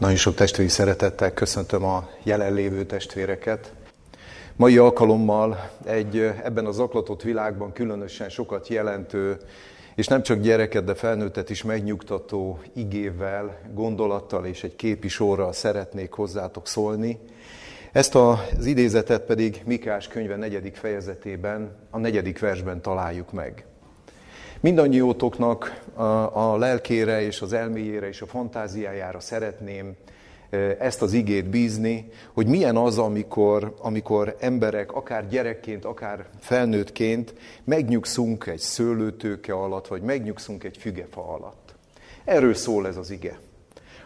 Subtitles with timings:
[0.00, 3.72] Nagyon sok testvéri szeretettel köszöntöm a jelenlévő testvéreket.
[4.56, 9.36] Mai alkalommal egy ebben az aklatott világban különösen sokat jelentő,
[9.94, 16.12] és nem csak gyereket, de felnőttet is megnyugtató igével, gondolattal és egy képi sorral szeretnék
[16.12, 17.18] hozzátok szólni.
[17.92, 23.64] Ezt az idézetet pedig Mikás könyve negyedik fejezetében, a negyedik versben találjuk meg.
[24.62, 25.82] Mindannyiótoknak
[26.32, 29.96] a, lelkére és az elméjére és a fantáziájára szeretném
[30.78, 37.34] ezt az igét bízni, hogy milyen az, amikor, amikor emberek, akár gyerekként, akár felnőttként
[37.64, 41.74] megnyugszunk egy szőlőtőke alatt, vagy megnyugszunk egy fügefa alatt.
[42.24, 43.38] Erről szól ez az ige.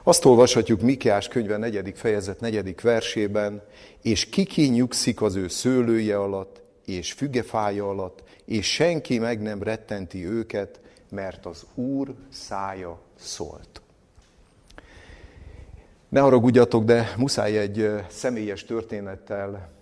[0.02, 3.62] Azt olvashatjuk Mikiás könyve negyedik fejezet negyedik versében,
[4.02, 10.26] és kiki nyugszik az ő szőlője alatt, és fügefája alatt, és senki meg nem rettenti
[10.26, 10.80] őket,
[11.10, 13.82] mert az Úr szája szólt.
[16.08, 19.72] Ne haragudjatok, de muszáj egy személyes történettel,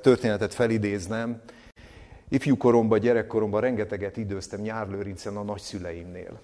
[0.00, 1.40] történetet felidéznem.
[2.28, 6.40] Ifjú koromban, gyerekkoromban rengeteget időztem Nyárlőrincen a nagyszüleimnél.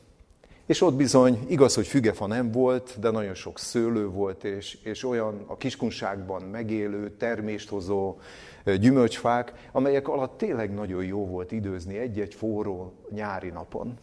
[0.67, 5.05] És ott bizony, igaz, hogy fügefa nem volt, de nagyon sok szőlő volt, és, és
[5.05, 8.19] olyan a kiskunságban megélő, termést hozó
[8.75, 13.99] gyümölcsfák, amelyek alatt tényleg nagyon jó volt időzni egy-egy forró nyári napon.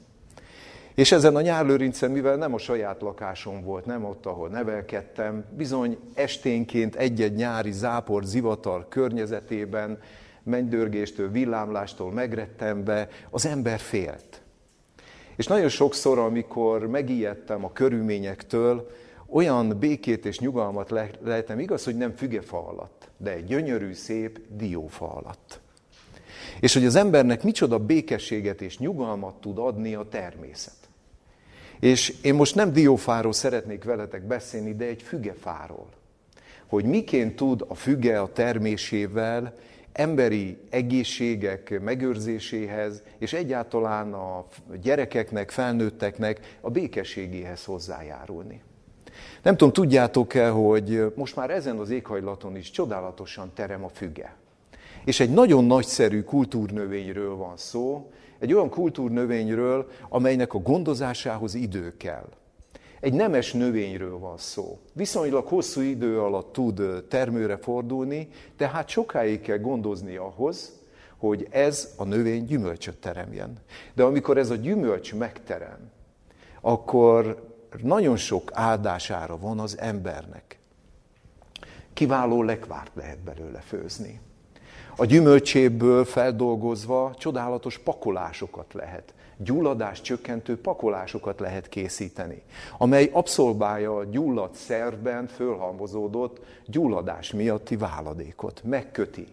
[0.95, 5.97] És ezen a nyárlőrincen, mivel nem a saját lakásom volt, nem ott, ahol nevelkedtem, bizony
[6.13, 9.99] esténként egy-egy nyári zápor, zivatar környezetében,
[10.43, 14.41] mennydörgéstől, villámlástól megrettembe, az ember félt.
[15.35, 18.89] És nagyon sokszor, amikor megijedtem a körülményektől,
[19.33, 24.39] olyan békét és nyugalmat le- lehetem, igaz, hogy nem fügefa alatt, de egy gyönyörű, szép
[24.49, 25.59] diófa alatt.
[26.59, 30.75] És hogy az embernek micsoda békességet és nyugalmat tud adni a természet.
[31.79, 35.89] És én most nem diófáról szeretnék veletek beszélni, de egy fügefáról.
[36.67, 39.53] Hogy miként tud a füge a termésével
[39.91, 44.45] emberi egészségek megőrzéséhez, és egyáltalán a
[44.81, 48.61] gyerekeknek, felnőtteknek a békességéhez hozzájárulni.
[49.41, 54.35] Nem tudom, tudjátok-e, hogy most már ezen az éghajlaton is csodálatosan terem a füge.
[55.05, 62.29] És egy nagyon nagyszerű kultúrnövényről van szó, egy olyan kultúrnövényről, amelynek a gondozásához idő kell.
[62.99, 64.79] Egy nemes növényről van szó.
[64.93, 70.81] Viszonylag hosszú idő alatt tud termőre fordulni, tehát sokáig kell gondozni ahhoz,
[71.17, 73.57] hogy ez a növény gyümölcsöt teremjen.
[73.93, 75.91] De amikor ez a gyümölcs megterem,
[76.61, 80.59] akkor nagyon sok áldására van az embernek.
[81.93, 84.19] Kiváló lekvárt lehet belőle főzni.
[84.95, 92.41] A gyümölcséből feldolgozva csodálatos pakolásokat lehet, gyulladás csökkentő pakolásokat lehet készíteni,
[92.77, 99.27] amely abszolbálja a gyulladt szervben fölhalmozódott gyulladás miatti váladékot, megköti.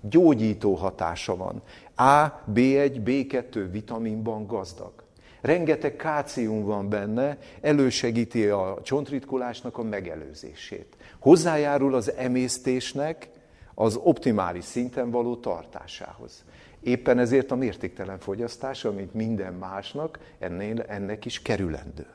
[0.00, 1.62] Gyógyító hatása van.
[1.96, 5.01] A, B1, B2 vitaminban gazdag.
[5.42, 10.96] Rengeteg kácium van benne, elősegíti a csontritkulásnak a megelőzését.
[11.18, 13.28] Hozzájárul az emésztésnek,
[13.74, 16.44] az optimális szinten való tartásához.
[16.80, 22.06] Éppen ezért a mértéktelen fogyasztása, mint minden másnak, ennél, ennek is kerülendő.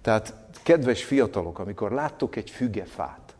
[0.00, 3.34] Tehát, kedves fiatalok, amikor láttok egy fügefát,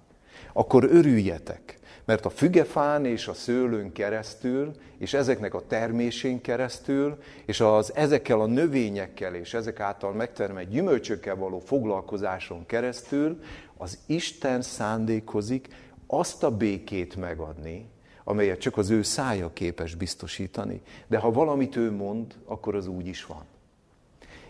[0.53, 7.61] akkor örüljetek, mert a fügefán és a szőlőn keresztül, és ezeknek a termésén keresztül, és
[7.61, 13.41] az ezekkel a növényekkel és ezek által megtermelt gyümölcsökkel való foglalkozáson keresztül
[13.77, 15.69] az Isten szándékozik
[16.07, 17.89] azt a békét megadni,
[18.25, 20.81] amelyet csak az ő szája képes biztosítani.
[21.07, 23.45] De ha valamit ő mond, akkor az úgy is van.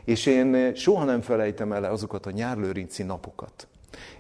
[0.05, 3.67] És én soha nem felejtem el azokat a nyárlőrinci napokat.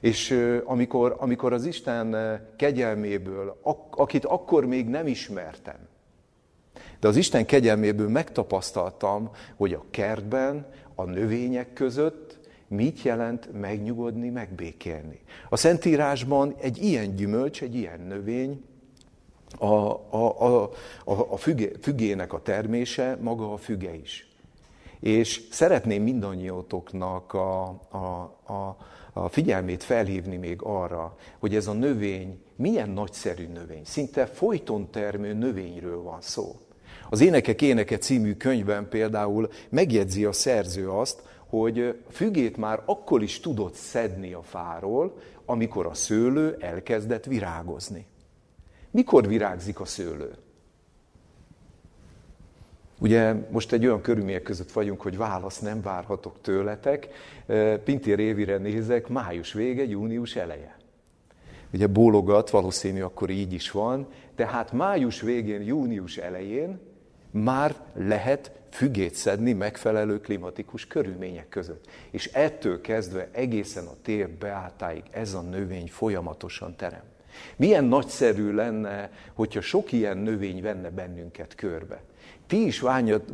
[0.00, 3.60] És amikor, amikor az Isten kegyelméből,
[3.91, 5.78] akit akkor még nem ismertem,
[7.00, 12.38] de az Isten kegyelméből megtapasztaltam, hogy a kertben, a növények között
[12.69, 15.20] mit jelent megnyugodni, megbékélni.
[15.48, 18.65] A Szentírásban egy ilyen gyümölcs, egy ilyen növény,
[19.59, 20.71] a, a, a,
[21.04, 24.30] a, a füge, fügének a termése, maga a füge is.
[25.01, 27.97] És szeretném mindannyiótoknak a, a,
[28.53, 28.77] a,
[29.18, 33.84] a figyelmét felhívni még arra, hogy ez a növény milyen nagyszerű növény.
[33.84, 36.57] Szinte folyton termő növényről van szó.
[37.10, 43.41] Az Énekek Éneke című könyvben például megjegyzi a szerző azt, hogy fügét már akkor is
[43.41, 48.07] tudott szedni a fáról, amikor a szőlő elkezdett virágozni.
[48.91, 50.34] Mikor virágzik a szőlő?
[52.98, 57.09] Ugye most egy olyan körülmények között vagyunk, hogy választ nem várhatok tőletek.
[57.84, 60.77] Pintér Évire nézek, május vége, június eleje.
[61.72, 66.78] Ugye bólogat, valószínű akkor így is van, tehát május végén, június elején
[67.31, 71.87] már lehet fügét szedni megfelelő klimatikus körülmények között.
[72.10, 77.03] És ettől kezdve egészen a tér beátáig ez a növény folyamatosan terem.
[77.56, 82.03] Milyen nagyszerű lenne, hogyha sok ilyen növény venne bennünket körbe.
[82.47, 82.83] Ti is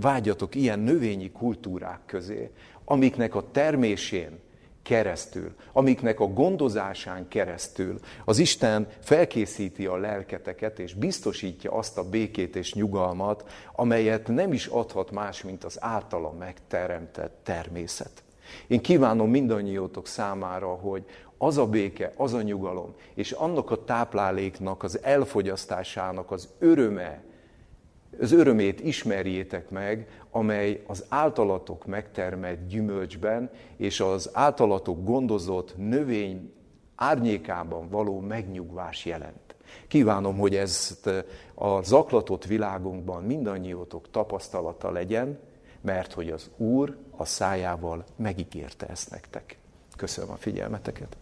[0.00, 2.50] vágyatok ilyen növényi kultúrák közé,
[2.84, 4.38] amiknek a termésén
[4.82, 12.56] keresztül, amiknek a gondozásán keresztül az Isten felkészíti a lelketeket, és biztosítja azt a békét
[12.56, 18.21] és nyugalmat, amelyet nem is adhat más, mint az általa megteremtett természet.
[18.66, 21.04] Én kívánom mindannyiótok számára, hogy
[21.38, 27.22] az a béke, az a nyugalom, és annak a tápláléknak, az elfogyasztásának az öröme,
[28.20, 36.52] az örömét ismerjétek meg, amely az általatok megtermett gyümölcsben és az általatok gondozott növény
[36.94, 39.54] árnyékában való megnyugvás jelent.
[39.88, 41.06] Kívánom, hogy ezt
[41.54, 45.38] a zaklatott világunkban mindannyiótok tapasztalata legyen,
[45.80, 49.58] mert hogy az Úr a szájával megígérte ezt nektek.
[49.96, 51.16] Köszönöm a figyelmeteket.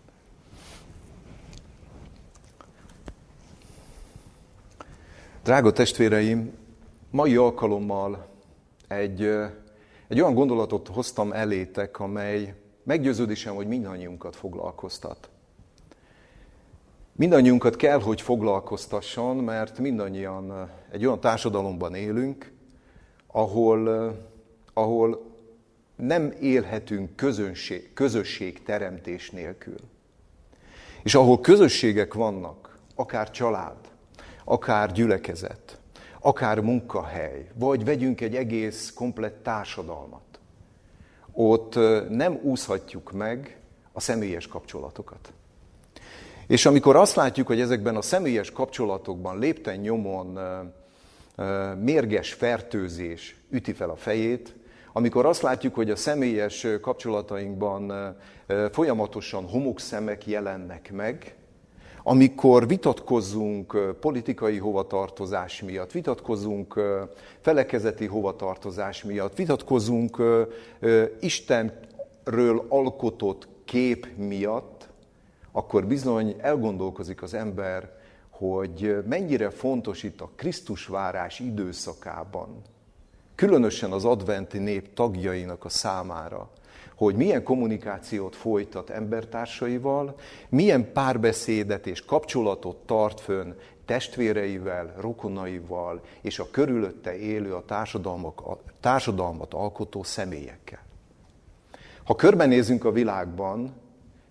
[5.43, 6.53] Drága testvéreim,
[7.11, 8.27] mai alkalommal
[8.89, 9.23] egy,
[10.09, 15.31] egy olyan gondolatot hoztam elétek, amely meggyőződésem, hogy mindannyiunkat foglalkoztat.
[17.13, 22.53] Mindannyiunkat kell, hogy foglalkoztasson, mert mindannyian egy olyan társadalomban élünk,
[23.27, 24.13] ahol,
[24.73, 25.30] ahol
[26.01, 29.79] nem élhetünk közönség, közösségteremtés nélkül.
[31.03, 33.77] És ahol közösségek vannak, akár család,
[34.45, 35.79] akár gyülekezet,
[36.21, 40.21] akár munkahely, vagy vegyünk egy egész komplett társadalmat.
[41.33, 41.75] Ott
[42.09, 43.59] nem úszhatjuk meg
[43.93, 45.33] a személyes kapcsolatokat.
[46.47, 50.39] És amikor azt látjuk, hogy ezekben a személyes kapcsolatokban lépten nyomon
[51.79, 54.55] mérges fertőzés üti fel a fejét,
[54.93, 58.17] amikor azt látjuk, hogy a személyes kapcsolatainkban
[58.73, 61.35] folyamatosan homokszemek jelennek meg,
[62.03, 66.81] amikor vitatkozunk politikai hovatartozás miatt, vitatkozunk
[67.41, 70.23] felekezeti hovatartozás miatt, vitatkozunk
[71.21, 74.89] Istenről alkotott kép miatt,
[75.53, 77.99] akkor bizony elgondolkozik az ember,
[78.31, 82.63] hogy mennyire fontos itt a Krisztus várás időszakában,
[83.41, 86.51] különösen az adventi nép tagjainak a számára,
[86.95, 90.15] hogy milyen kommunikációt folytat embertársaival,
[90.49, 93.53] milyen párbeszédet és kapcsolatot tart fönn
[93.85, 97.75] testvéreivel, rokonaival és a körülötte élő a,
[98.37, 100.83] a társadalmat alkotó személyekkel.
[102.05, 103.75] Ha körbenézünk a világban,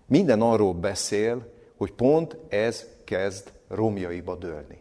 [0.06, 4.78] minden arról beszél, hogy pont ez kezd romjaiba dőlni.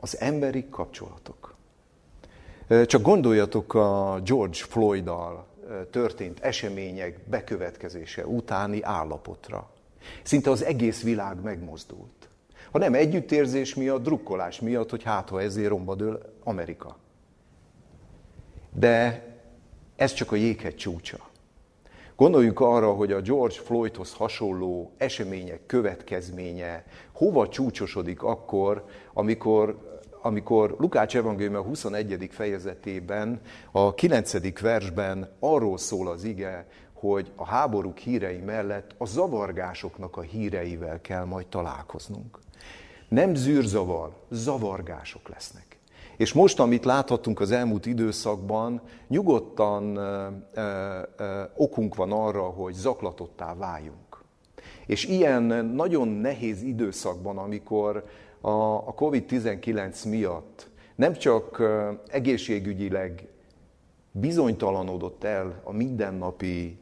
[0.00, 1.47] Az emberi kapcsolatok.
[2.68, 5.46] Csak gondoljatok a George Floyd-dal
[5.90, 9.70] történt események bekövetkezése utáni állapotra.
[10.22, 12.28] Szinte az egész világ megmozdult.
[12.72, 16.96] Ha nem együttérzés miatt, drukkolás miatt, hogy hát ha ezért romba dől Amerika.
[18.74, 19.26] De
[19.96, 21.18] ez csak a jéghegy csúcsa.
[22.16, 29.87] Gondoljunk arra, hogy a George Floydhoz hasonló események következménye hova csúcsosodik akkor, amikor
[30.28, 32.28] amikor Lukács evangélium a 21.
[32.30, 33.40] fejezetében,
[33.72, 34.60] a 9.
[34.60, 41.24] versben arról szól az ige, hogy a háborúk hírei mellett a zavargásoknak a híreivel kell
[41.24, 42.38] majd találkoznunk.
[43.08, 45.78] Nem zűrzavar, zavargások lesznek.
[46.16, 50.62] És most, amit láthattunk az elmúlt időszakban, nyugodtan ö, ö,
[51.16, 54.24] ö, okunk van arra, hogy zaklatottá váljunk.
[54.86, 55.42] És ilyen
[55.74, 58.04] nagyon nehéz időszakban, amikor
[58.40, 61.62] a COVID-19 miatt nem csak
[62.08, 63.28] egészségügyileg
[64.10, 66.78] bizonytalanodott el a mindennapi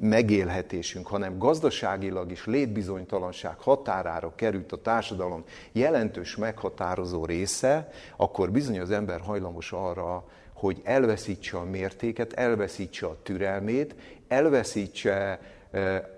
[0.00, 8.90] megélhetésünk, hanem gazdaságilag is létbizonytalanság határára került a társadalom jelentős meghatározó része, akkor bizony az
[8.90, 13.94] ember hajlamos arra, hogy elveszítse a mértéket, elveszítse a türelmét,
[14.28, 15.40] elveszítse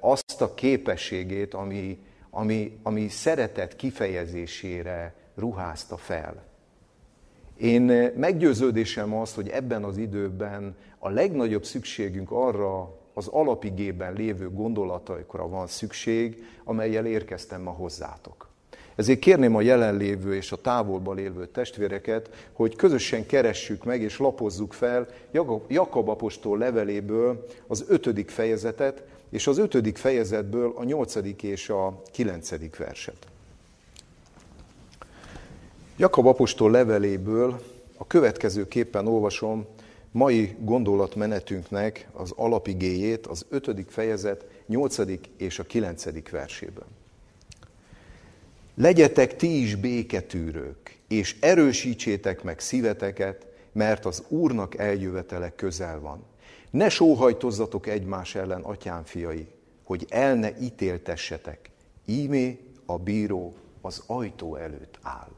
[0.00, 1.99] azt a képességét, ami
[2.37, 6.45] ami, ami szeretet kifejezésére ruházta fel.
[7.57, 15.49] Én meggyőződésem az, hogy ebben az időben a legnagyobb szükségünk arra az alapigében lévő gondolataikra
[15.49, 18.49] van szükség, amelyel érkeztem ma hozzátok.
[18.95, 24.73] Ezért kérném a jelenlévő és a távolban élvő testvéreket, hogy közösen keressük meg és lapozzuk
[24.73, 25.09] fel
[25.69, 32.76] Jakab apostol leveléből az ötödik fejezetet, és az ötödik fejezetből a nyolcadik és a kilencedik
[32.76, 33.26] verset.
[35.97, 37.62] Jakab apostol leveléből
[37.97, 39.66] a következőképpen olvasom
[40.11, 46.87] mai gondolatmenetünknek az alapigéjét, az ötödik fejezet nyolcadik és a kilencedik versében.
[48.75, 56.25] Legyetek ti is béketűrők, és erősítsétek meg szíveteket, mert az Úrnak eljövetele közel van.
[56.76, 59.49] Ne sóhajtozzatok egymás ellen, atyám fiai,
[59.85, 61.71] hogy el ne ítéltessetek.
[62.06, 65.33] Ímé a bíró az ajtó előtt áll.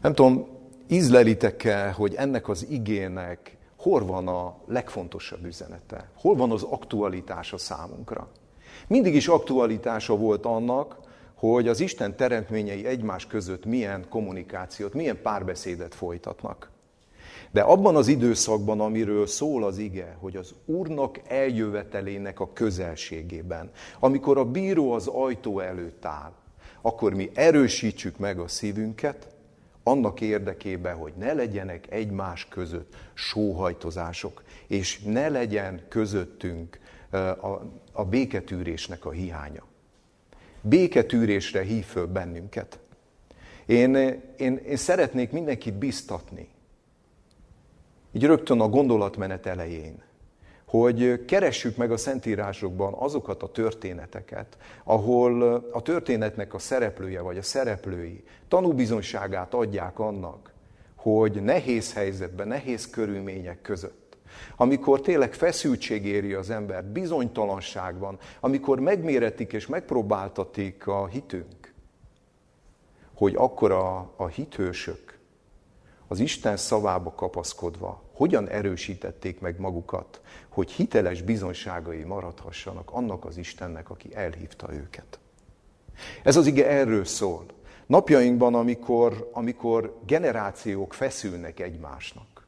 [0.00, 0.46] Nem tudom,
[0.88, 6.10] ízlelitek-e, hogy ennek az igének hol van a legfontosabb üzenete?
[6.14, 8.28] Hol van az aktualitása számunkra?
[8.86, 10.96] Mindig is aktualitása volt annak,
[11.34, 16.71] hogy az Isten teremtményei egymás között milyen kommunikációt, milyen párbeszédet folytatnak.
[17.52, 24.38] De abban az időszakban, amiről szól az ige, hogy az Úrnak eljövetelének a közelségében, amikor
[24.38, 26.32] a bíró az ajtó előtt áll,
[26.80, 29.26] akkor mi erősítsük meg a szívünket,
[29.82, 36.78] annak érdekében, hogy ne legyenek egymás között sóhajtozások, és ne legyen közöttünk
[37.40, 39.64] a, a béketűrésnek a hiánya.
[40.60, 42.78] Béketűrésre hív föl bennünket.
[43.66, 43.94] Én,
[44.36, 46.48] én, én szeretnék mindenkit biztatni,
[48.12, 50.02] így rögtön a gondolatmenet elején,
[50.66, 55.42] hogy keressük meg a Szentírásokban azokat a történeteket, ahol
[55.72, 60.52] a történetnek a szereplője vagy a szereplői tanúbizonyságát adják annak,
[60.96, 64.16] hogy nehéz helyzetben, nehéz körülmények között,
[64.56, 71.72] amikor tényleg feszültség éri az embert, bizonytalanság van, amikor megméretik és megpróbáltatik a hitünk,
[73.14, 75.11] hogy akkor a, a hithősök
[76.12, 83.90] az Isten szavába kapaszkodva hogyan erősítették meg magukat, hogy hiteles bizonyságai maradhassanak annak az Istennek,
[83.90, 85.18] aki elhívta őket.
[86.22, 87.44] Ez az ige erről szól.
[87.86, 92.46] Napjainkban, amikor, amikor generációk feszülnek egymásnak,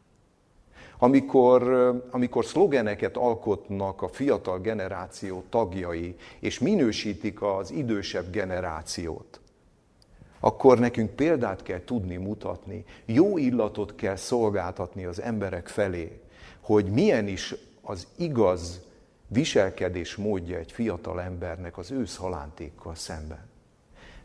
[0.98, 1.62] amikor,
[2.10, 9.40] amikor szlogeneket alkotnak a fiatal generáció tagjai, és minősítik az idősebb generációt,
[10.44, 16.20] akkor nekünk példát kell tudni mutatni, jó illatot kell szolgáltatni az emberek felé,
[16.60, 18.80] hogy milyen is az igaz
[19.26, 23.48] viselkedés módja egy fiatal embernek az ősz halántékkal szemben.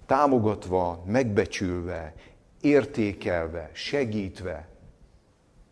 [0.05, 2.13] Támogatva, megbecsülve,
[2.61, 4.67] értékelve, segítve,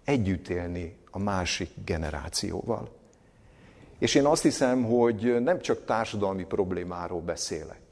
[0.04, 2.89] együtt élni a másik generációval.
[3.98, 7.87] És én azt hiszem, hogy nem csak társadalmi problémáról beszélek.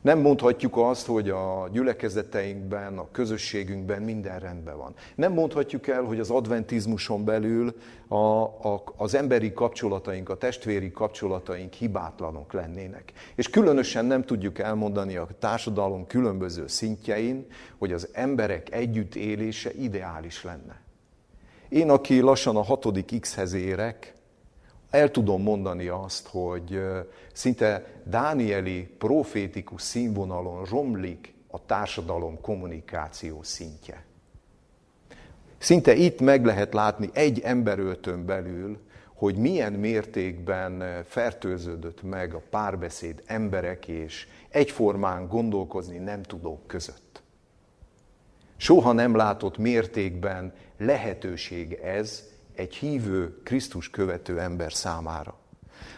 [0.00, 4.94] Nem mondhatjuk azt, hogy a gyülekezeteinkben, a közösségünkben minden rendben van.
[5.14, 7.74] Nem mondhatjuk el, hogy az adventizmuson belül
[8.08, 13.12] a, a, az emberi kapcsolataink, a testvéri kapcsolataink hibátlanok lennének.
[13.34, 17.46] És különösen nem tudjuk elmondani a társadalom különböző szintjein,
[17.78, 20.80] hogy az emberek együttélése ideális lenne.
[21.68, 24.14] Én, aki lassan a hatodik X-hez érek,
[24.90, 26.80] el tudom mondani azt, hogy
[27.32, 34.04] szinte Dánieli profétikus színvonalon romlik a társadalom kommunikáció szintje.
[35.58, 38.78] Szinte itt meg lehet látni egy emberöltön belül,
[39.14, 47.22] hogy milyen mértékben fertőződött meg a párbeszéd emberek és egyformán gondolkozni nem tudók között.
[48.56, 52.28] Soha nem látott mértékben lehetőség ez
[52.58, 55.38] egy hívő, Krisztus követő ember számára.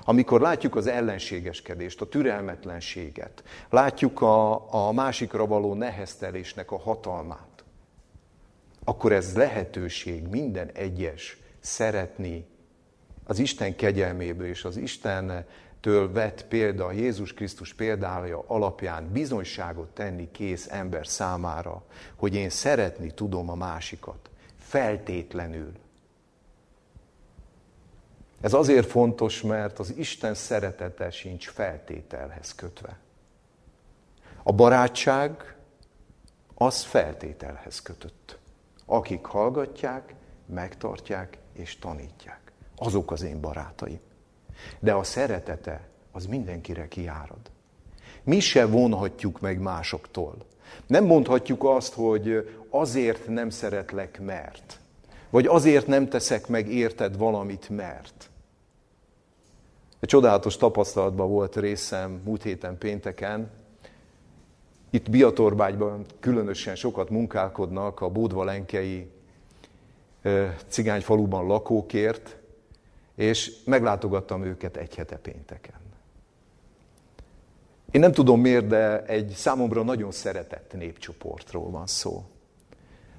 [0.05, 7.64] Amikor látjuk az ellenségeskedést, a türelmetlenséget, látjuk a, a másikra való neheztelésnek a hatalmát,
[8.85, 12.47] akkor ez lehetőség minden egyes szeretni
[13.25, 20.69] az Isten kegyelméből és az Istentől vett példa, Jézus Krisztus példája alapján bizonyságot tenni kész
[20.71, 21.85] ember számára,
[22.17, 25.73] hogy én szeretni tudom a másikat, feltétlenül
[28.40, 32.99] ez azért fontos, mert az Isten szeretete sincs feltételhez kötve.
[34.42, 35.56] A barátság
[36.54, 38.38] az feltételhez kötött.
[38.87, 40.14] Akik hallgatják,
[40.47, 42.40] megtartják és tanítják.
[42.76, 44.00] Azok az én barátaim.
[44.78, 47.50] De a szeretete az mindenkire kiárad.
[48.23, 50.37] Mi se vonhatjuk meg másoktól.
[50.87, 54.80] Nem mondhatjuk azt, hogy azért nem szeretlek, mert.
[55.30, 58.29] Vagy azért nem teszek meg érted valamit, mert.
[60.00, 63.50] Egy csodálatos tapasztalatban volt részem múlt héten pénteken.
[64.90, 69.11] Itt Biatorbágyban különösen sokat munkálkodnak a Bódvalenkei
[70.69, 72.37] cigányfaluban lakókért,
[73.14, 75.78] és meglátogattam őket egy hete pénteken.
[77.90, 82.25] Én nem tudom miért, de egy számomra nagyon szeretett népcsoportról van szó.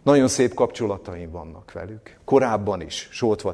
[0.04, 2.18] Nagyon szép kapcsolataim vannak velük.
[2.26, 3.10] Korábban is,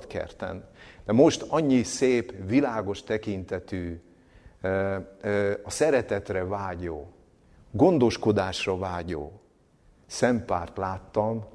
[0.08, 0.70] kerten.
[1.08, 4.02] De most annyi szép, világos tekintetű,
[5.64, 7.08] a szeretetre vágyó,
[7.72, 9.42] gondoskodásra vágyó
[10.06, 11.46] szempárt láttam,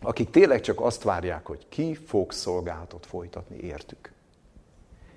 [0.00, 4.12] akik tényleg csak azt várják, hogy ki fog szolgálatot folytatni értük.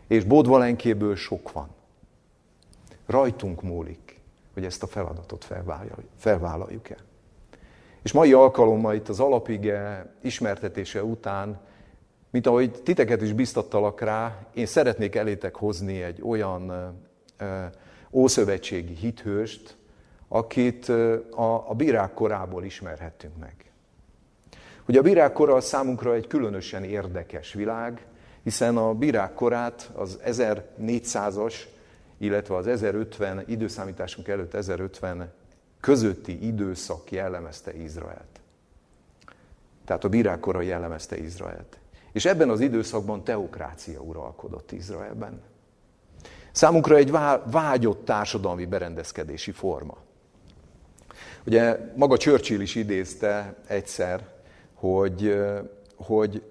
[0.08, 1.70] És Bodvalenkéből sok van.
[3.06, 4.20] Rajtunk múlik,
[4.54, 5.48] hogy ezt a feladatot
[6.18, 6.98] felvállaljuk-e.
[8.02, 11.70] És mai alkalommal itt az alapige ismertetése után,
[12.32, 16.72] mint ahogy titeket is biztattalak rá, én szeretnék elétek hozni egy olyan
[18.12, 19.78] ószövetségi hithőst,
[20.28, 23.72] akit a, a bírák korából ismerhettünk meg.
[24.88, 28.06] Ugye a bírák kora számunkra egy különösen érdekes világ,
[28.44, 31.56] hiszen a bírák korát az 1400-as,
[32.18, 35.32] illetve az 1050 időszámításunk előtt 1050
[35.80, 38.42] közötti időszak jellemezte Izraelt.
[39.86, 41.81] Tehát a bírák kora jellemezte Izraelt.
[42.12, 45.42] És ebben az időszakban teokrácia uralkodott Izraelben.
[46.52, 47.12] Számunkra egy
[47.46, 49.98] vágyott társadalmi berendezkedési forma.
[51.46, 54.28] Ugye maga Churchill is idézte egyszer,
[54.74, 55.42] hogy,
[55.96, 56.44] hogy,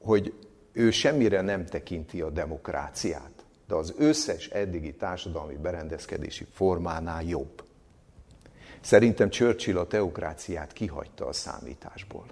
[0.00, 0.34] hogy
[0.72, 7.64] ő semmire nem tekinti a demokráciát, de az összes eddigi társadalmi berendezkedési formánál jobb.
[8.80, 12.26] Szerintem Churchill a teokráciát kihagyta a számításból.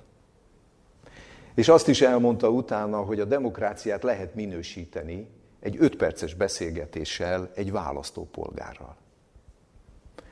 [1.54, 5.28] És azt is elmondta utána, hogy a demokráciát lehet minősíteni
[5.60, 8.96] egy ötperces beszélgetéssel egy választópolgárral.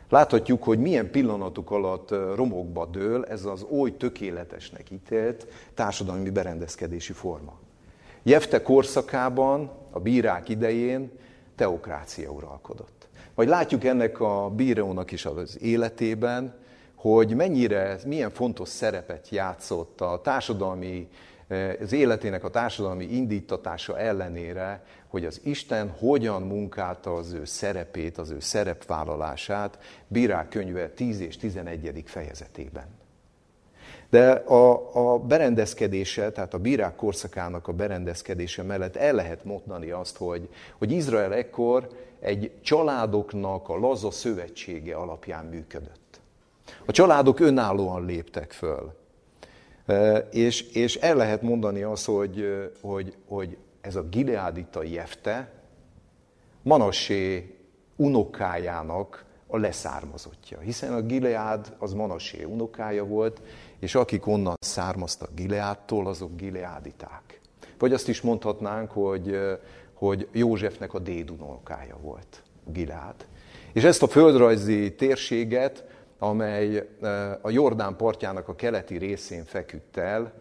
[0.09, 7.59] Láthatjuk, hogy milyen pillanatok alatt romokba dől ez az oly tökéletesnek ítélt társadalmi berendezkedési forma.
[8.23, 11.11] Jefte korszakában, a bírák idején
[11.57, 13.09] teokrácia uralkodott.
[13.35, 16.54] Majd látjuk ennek a bírónak is az életében,
[17.02, 21.08] hogy mennyire, milyen fontos szerepet játszott a társadalmi,
[21.80, 28.30] az életének a társadalmi indítatása ellenére, hogy az Isten hogyan munkálta az ő szerepét, az
[28.30, 32.02] ő szerepvállalását Bírák könyve 10 és 11.
[32.06, 32.86] fejezetében.
[34.10, 40.17] De a, a berendezkedése, tehát a bírák korszakának a berendezkedése mellett el lehet mondani azt,
[40.17, 41.88] hogy, hogy Izrael ekkor
[42.21, 46.01] egy családoknak a laza szövetsége alapján működött.
[46.87, 48.95] A családok önállóan léptek föl.
[49.87, 55.52] E, és, és el lehet mondani azt, hogy, hogy, hogy ez a Gileádita Jefte
[56.63, 57.56] Manassé
[57.97, 60.58] unokájának a leszármazottja.
[60.58, 63.41] Hiszen a Gileád az Manassé unokája volt,
[63.78, 67.41] és akik onnan származtak Gileádtól, azok gileáditák.
[67.78, 69.39] Vagy azt is mondhatnánk, hogy,
[69.93, 73.26] hogy Józsefnek a dédunokája volt Gileád.
[73.73, 75.85] És ezt a földrajzi térséget,
[76.23, 76.89] amely
[77.41, 80.32] a Jordán partjának a keleti részén feküdt el,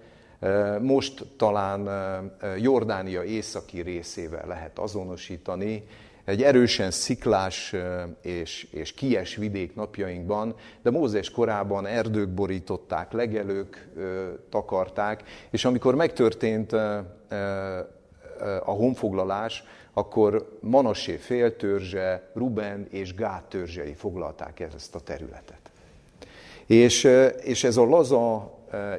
[0.82, 1.90] most talán
[2.58, 5.84] Jordánia északi részével lehet azonosítani,
[6.26, 7.76] egy erősen sziklás
[8.22, 13.90] és, és kies vidék napjainkban, de Mózes korában erdők borították, legelők
[14.50, 16.72] takarták, és amikor megtörtént
[18.64, 19.64] a honfoglalás,
[19.94, 25.61] akkor Manassé féltörzse, Ruben és Gát törzsei foglalták ezt a területet.
[26.72, 27.04] És,
[27.44, 28.54] és ez a laza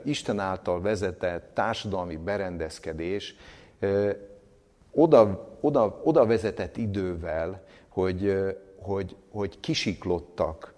[0.04, 3.36] Isten által vezetett társadalmi berendezkedés
[4.90, 8.34] oda, oda, oda vezetett idővel, hogy,
[8.78, 10.74] hogy, hogy kisiklottak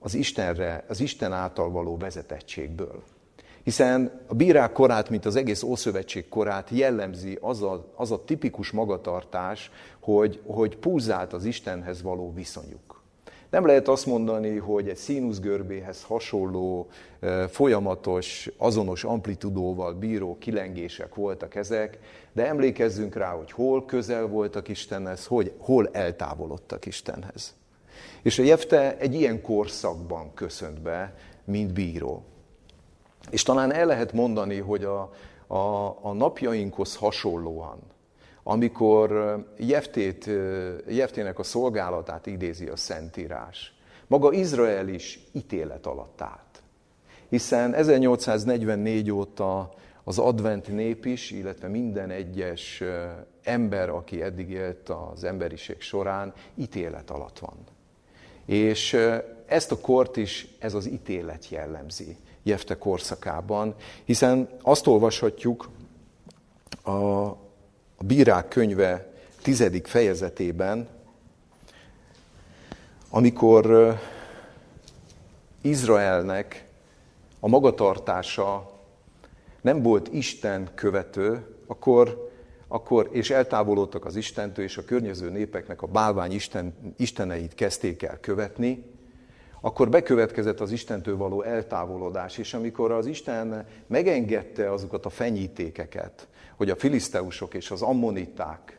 [0.00, 3.02] az Istenre, az Isten által való vezetettségből.
[3.62, 8.70] Hiszen a bírák korát, mint az egész Ószövetség korát jellemzi az a, az a tipikus
[8.70, 12.93] magatartás, hogy, hogy pulzált az Istenhez való viszonyuk.
[13.54, 16.86] Nem lehet azt mondani, hogy egy színuszgörbéhez hasonló,
[17.48, 21.98] folyamatos, azonos amplitudóval bíró kilengések voltak ezek,
[22.32, 27.54] de emlékezzünk rá, hogy hol közel voltak Istenhez, hogy, hol eltávolodtak Istenhez.
[28.22, 31.14] És a Jefte egy ilyen korszakban köszönt be,
[31.44, 32.22] mint bíró.
[33.30, 35.12] És talán el lehet mondani, hogy a,
[35.46, 37.78] a, a napjainkhoz hasonlóan,
[38.44, 40.30] amikor Jeftét,
[40.88, 43.74] Jeftének a szolgálatát idézi a Szentírás.
[44.06, 46.62] Maga Izrael is ítélet alatt állt.
[47.28, 52.82] Hiszen 1844 óta az advent nép is, illetve minden egyes
[53.42, 57.56] ember, aki eddig élt az emberiség során, ítélet alatt van.
[58.46, 58.96] És
[59.46, 65.68] ezt a kort is ez az ítélet jellemzi Jefte korszakában, hiszen azt olvashatjuk
[66.82, 66.90] a,
[67.96, 70.88] a Bírák könyve tizedik fejezetében,
[73.10, 73.94] amikor
[75.60, 76.68] Izraelnek
[77.40, 78.70] a magatartása
[79.60, 82.30] nem volt Isten követő, akkor,
[82.68, 88.20] akkor és eltávolodtak az Istentől, és a környező népeknek a bálvány Isten, isteneit kezdték el
[88.20, 88.93] követni,
[89.64, 96.70] akkor bekövetkezett az Istentől való eltávolodás, és amikor az Isten megengedte azokat a fenyítékeket, hogy
[96.70, 98.78] a filiszteusok és az ammoniták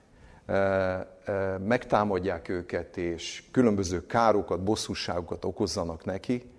[1.65, 6.51] megtámadják őket, és különböző károkat, bosszúságokat okozzanak neki,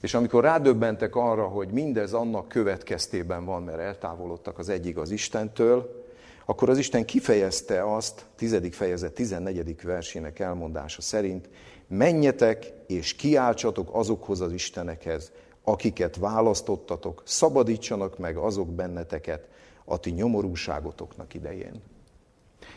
[0.00, 6.04] és amikor rádöbbentek arra, hogy mindez annak következtében van, mert eltávolodtak az egyik az Istentől,
[6.44, 9.82] akkor az Isten kifejezte azt, tizedik fejezet 14.
[9.82, 11.48] versének elmondása szerint,
[11.86, 15.32] menjetek és kiáltsatok azokhoz az Istenekhez,
[15.64, 19.48] akiket választottatok, szabadítsanak meg azok benneteket
[19.84, 21.82] a ti nyomorúságotoknak idején.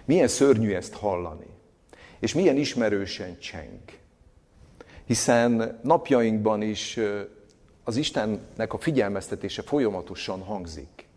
[0.05, 1.47] Milyen szörnyű ezt hallani,
[2.19, 3.81] és milyen ismerősen cseng.
[5.05, 6.99] Hiszen napjainkban is
[7.83, 11.07] az Istennek a figyelmeztetése folyamatosan hangzik,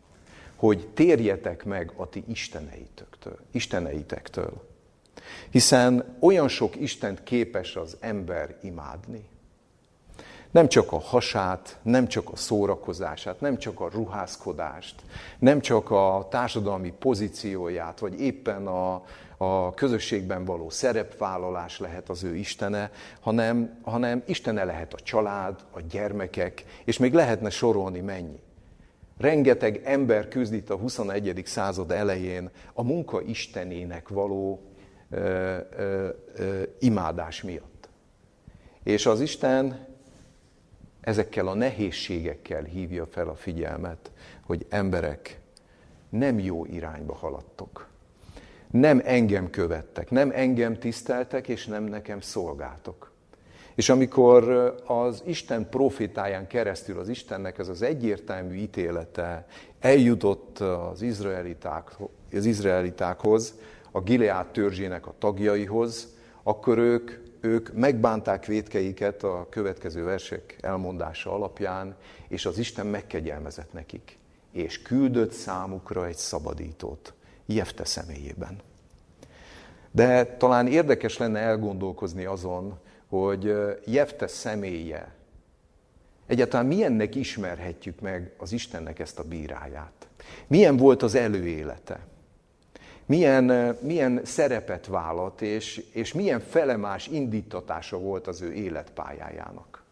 [0.56, 3.38] hogy térjetek meg a ti isteneitektől.
[3.50, 4.69] isteneitektől.
[5.50, 9.28] Hiszen olyan sok Istent képes az ember imádni.
[10.50, 14.94] Nem csak a hasát, nem csak a szórakozását, nem csak a ruházkodást,
[15.38, 19.02] nem csak a társadalmi pozícióját, vagy éppen a,
[19.36, 22.90] a közösségben való szerepvállalás lehet az ő Istene,
[23.20, 28.40] hanem, hanem Istene lehet a család, a gyermekek, és még lehetne sorolni mennyi.
[29.18, 31.42] Rengeteg ember küzd a 21.
[31.44, 34.69] század elején a munka istenének való
[35.10, 37.88] ö, ö, ö, imádás miatt.
[38.82, 39.86] És az Isten
[41.00, 44.10] ezekkel a nehézségekkel hívja fel a figyelmet,
[44.46, 45.40] hogy emberek,
[46.08, 47.86] nem jó irányba haladtok.
[48.70, 53.10] Nem engem követtek, nem engem tiszteltek, és nem nekem szolgáltok.
[53.74, 59.46] És amikor az Isten profitáján keresztül az Istennek ez az egyértelmű ítélete
[59.80, 61.90] eljutott az, izraeliták,
[62.32, 63.54] az izraelitákhoz,
[63.90, 71.96] a Gileád törzsének a tagjaihoz, akkor ők ők megbánták védkeiket a következő versek elmondása alapján,
[72.28, 74.18] és az Isten megkegyelmezett nekik,
[74.52, 77.14] és küldött számukra egy szabadítót,
[77.46, 78.60] Jefte személyében.
[79.90, 85.14] De talán érdekes lenne elgondolkozni azon, hogy Jefte személye,
[86.26, 90.08] egyáltalán milyennek ismerhetjük meg az Istennek ezt a bíráját?
[90.46, 92.00] Milyen volt az előélete?
[93.10, 99.82] Milyen, milyen szerepet vállalt, és, és milyen felemás indítatása volt az ő életpályájának.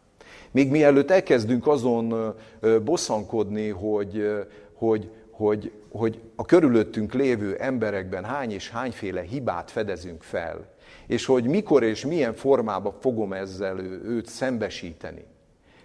[0.51, 2.35] Még mielőtt elkezdünk azon
[2.83, 4.29] bosszankodni, hogy,
[4.73, 10.65] hogy, hogy, hogy a körülöttünk lévő emberekben hány és hányféle hibát fedezünk fel,
[11.07, 15.25] és hogy mikor és milyen formában fogom ezzel őt szembesíteni.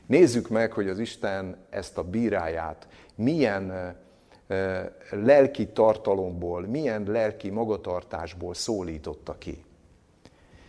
[0.07, 3.95] Nézzük meg, hogy az Isten ezt a bíráját milyen
[5.11, 9.65] lelki tartalomból, milyen lelki magatartásból szólította ki.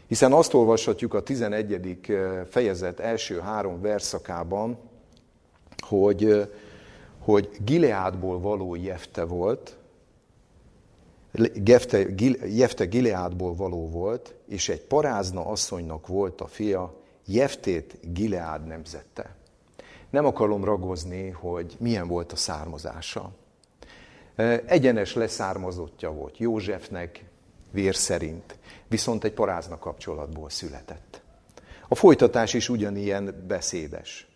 [0.08, 2.00] Hiszen azt olvashatjuk a 11.
[2.50, 4.78] fejezet első három verszakában,
[5.88, 6.50] hogy,
[7.20, 9.78] hogy Gileádból való Jefte volt,
[11.66, 12.06] Jefte,
[12.46, 16.94] Jefte Gileádból való volt, és egy parázna asszonynak volt a fia,
[17.26, 19.36] Jeftét Gileád nemzette.
[20.10, 23.32] Nem akarom ragozni, hogy milyen volt a származása.
[24.66, 27.26] Egyenes leszármazottja volt Józsefnek,
[27.72, 31.22] vér szerint, viszont egy parázna kapcsolatból született.
[31.88, 34.28] A folytatás is ugyanilyen beszédes,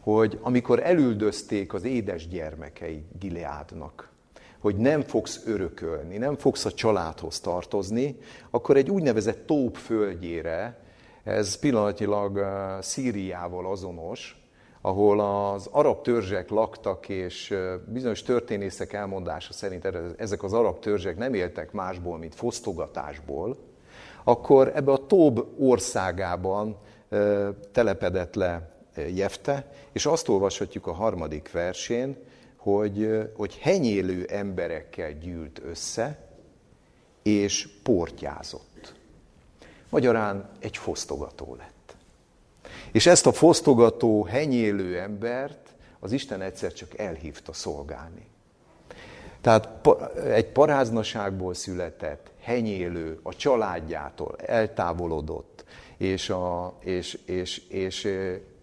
[0.00, 4.10] hogy amikor elüldözték az édes gyermekei Gileádnak,
[4.58, 8.18] hogy nem fogsz örökölni, nem fogsz a családhoz tartozni,
[8.50, 10.80] akkor egy úgynevezett tóp földjére,
[11.24, 12.46] ez pillanatilag
[12.80, 14.37] Szíriával azonos,
[14.80, 17.54] ahol az arab törzsek laktak, és
[17.86, 23.56] bizonyos történészek elmondása szerint ezek az arab törzsek nem éltek másból, mint fosztogatásból,
[24.24, 26.76] akkor ebbe a Tób országában
[27.72, 28.70] telepedett le
[29.14, 32.16] Jefte, és azt olvashatjuk a harmadik versén,
[32.56, 36.18] hogy, hogy henyélő emberekkel gyűlt össze,
[37.22, 38.94] és portyázott.
[39.88, 41.77] Magyarán egy fosztogató lett.
[42.92, 48.26] És ezt a fosztogató, henyélő embert az Isten egyszer csak elhívta szolgálni.
[49.40, 49.68] Tehát
[50.24, 55.64] egy paráznaságból született, henyélő, a családjától eltávolodott,
[55.96, 58.08] és, a, és, és, és,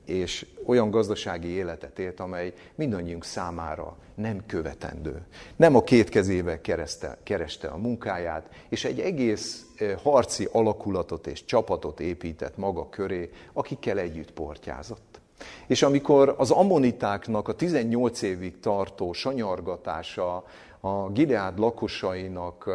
[0.05, 5.21] és olyan gazdasági életet élt, amely mindannyiunk számára nem követendő.
[5.55, 9.64] Nem a két kezével kereste, kereste a munkáját, és egy egész
[10.03, 15.19] harci alakulatot és csapatot épített maga köré, akikkel együtt portyázott.
[15.67, 20.43] És amikor az ammonitáknak a 18 évig tartó sanyargatása
[20.79, 22.69] a Gileád lakosainak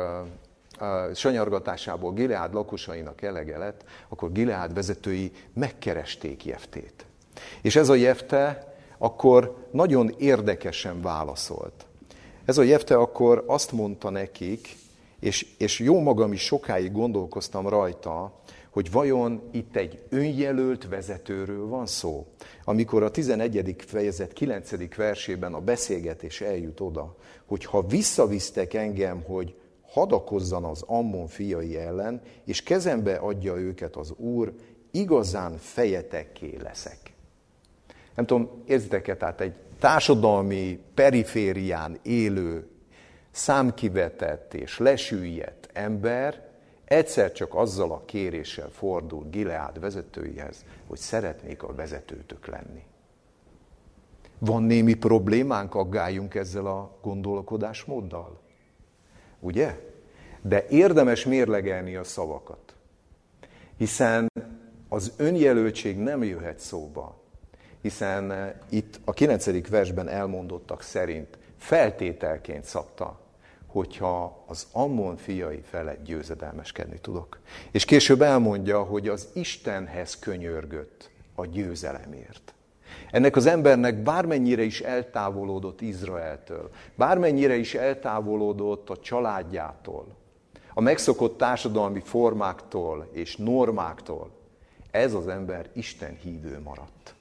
[1.14, 7.06] sanyargatásából Gileád lakosainak elege lett, akkor Gileád vezetői megkeresték Jeftét.
[7.62, 11.86] És ez a Jefte akkor nagyon érdekesen válaszolt.
[12.44, 14.76] Ez a Jefte akkor azt mondta nekik,
[15.20, 21.86] és, és jó magam is sokáig gondolkoztam rajta, hogy vajon itt egy önjelölt vezetőről van
[21.86, 22.26] szó.
[22.64, 23.74] Amikor a 11.
[23.78, 24.94] fejezet 9.
[24.96, 32.20] versében a beszélgetés eljut oda, hogy ha visszavisztek engem, hogy hadakozzan az Ammon fiai ellen,
[32.44, 34.52] és kezembe adja őket az Úr,
[34.90, 36.98] igazán fejetekké leszek.
[38.14, 42.69] Nem tudom, érzitek-e, tehát egy társadalmi periférián élő,
[43.30, 46.48] számkivetett és lesüllyedt ember
[46.84, 52.84] egyszer csak azzal a kéréssel fordul Gileád vezetőihez, hogy szeretnék a vezetőtök lenni.
[54.38, 58.40] Van némi problémánk, aggáljunk ezzel a gondolkodásmóddal?
[59.40, 59.78] Ugye?
[60.42, 62.74] De érdemes mérlegelni a szavakat.
[63.76, 64.28] Hiszen
[64.88, 67.20] az önjelöltség nem jöhet szóba,
[67.80, 69.68] hiszen eh, itt a 9.
[69.68, 73.19] versben elmondottak szerint feltételként szabta,
[73.70, 77.38] hogyha az Ammon fiai felett győzedelmeskedni tudok.
[77.70, 82.54] És később elmondja, hogy az Istenhez könyörgött a győzelemért.
[83.10, 90.06] Ennek az embernek bármennyire is eltávolodott Izraeltől, bármennyire is eltávolodott a családjától,
[90.74, 94.30] a megszokott társadalmi formáktól és normáktól,
[94.90, 97.14] ez az ember Isten hívő maradt.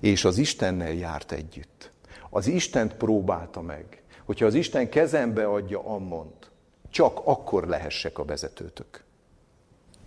[0.00, 1.90] És az Istennel járt együtt.
[2.30, 6.50] Az Istent próbálta meg, hogyha az Isten kezembe adja Ammont,
[6.90, 9.04] csak akkor lehessek a vezetőtök.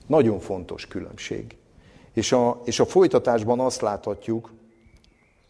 [0.07, 1.57] Nagyon fontos különbség.
[2.13, 4.51] És a, és a folytatásban azt láthatjuk,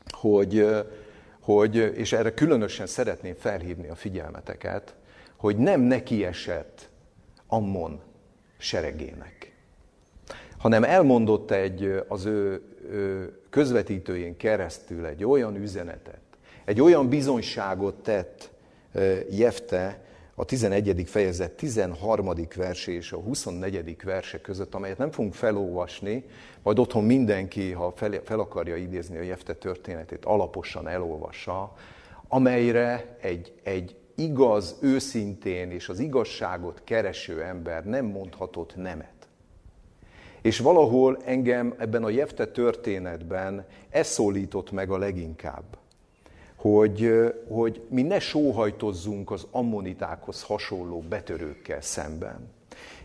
[0.10, 0.68] hogy,
[1.40, 4.96] hogy, és erre különösen szeretném felhívni a figyelmeteket,
[5.36, 6.90] hogy nem neki esett
[7.48, 8.00] Ammon
[8.58, 9.56] seregének,
[10.58, 16.22] hanem elmondott egy az ő, ő közvetítőjén keresztül egy olyan üzenetet,
[16.66, 18.50] egy olyan bizonyságot tett
[19.30, 20.02] Jefte
[20.36, 21.04] a 11.
[21.06, 22.32] fejezet 13.
[22.56, 23.96] verse és a 24.
[24.04, 26.26] verse között, amelyet nem fogunk felolvasni,
[26.64, 31.74] majd otthon mindenki, ha fel, fel akarja idézni a Jefte történetét, alaposan elolvassa,
[32.28, 39.28] amelyre egy, egy igaz, őszintén és az igazságot kereső ember nem mondhatott nemet.
[40.42, 45.77] És valahol engem ebben a Jefte történetben ez szólított meg a leginkább,
[46.74, 47.12] hogy,
[47.48, 52.56] hogy mi ne sóhajtozzunk az ammonitákhoz hasonló betörőkkel szemben.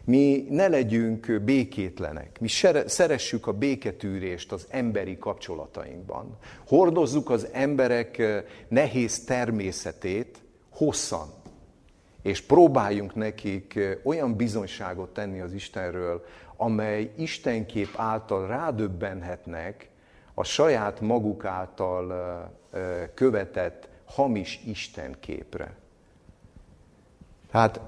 [0.04, 2.48] Mi ne legyünk békétlenek, mi
[2.86, 6.36] szeressük a béketűrést az emberi kapcsolatainkban.
[6.66, 8.22] Hordozzuk az emberek
[8.68, 10.38] nehéz természetét,
[10.70, 11.28] hosszan,
[12.22, 16.24] és próbáljunk nekik olyan bizonyságot tenni az Istenről,
[16.56, 19.88] amely Istenkép által rádöbbenhetnek
[20.34, 22.12] a saját maguk által
[23.14, 25.76] követett hamis Istenképre.
[27.50, 27.80] Hát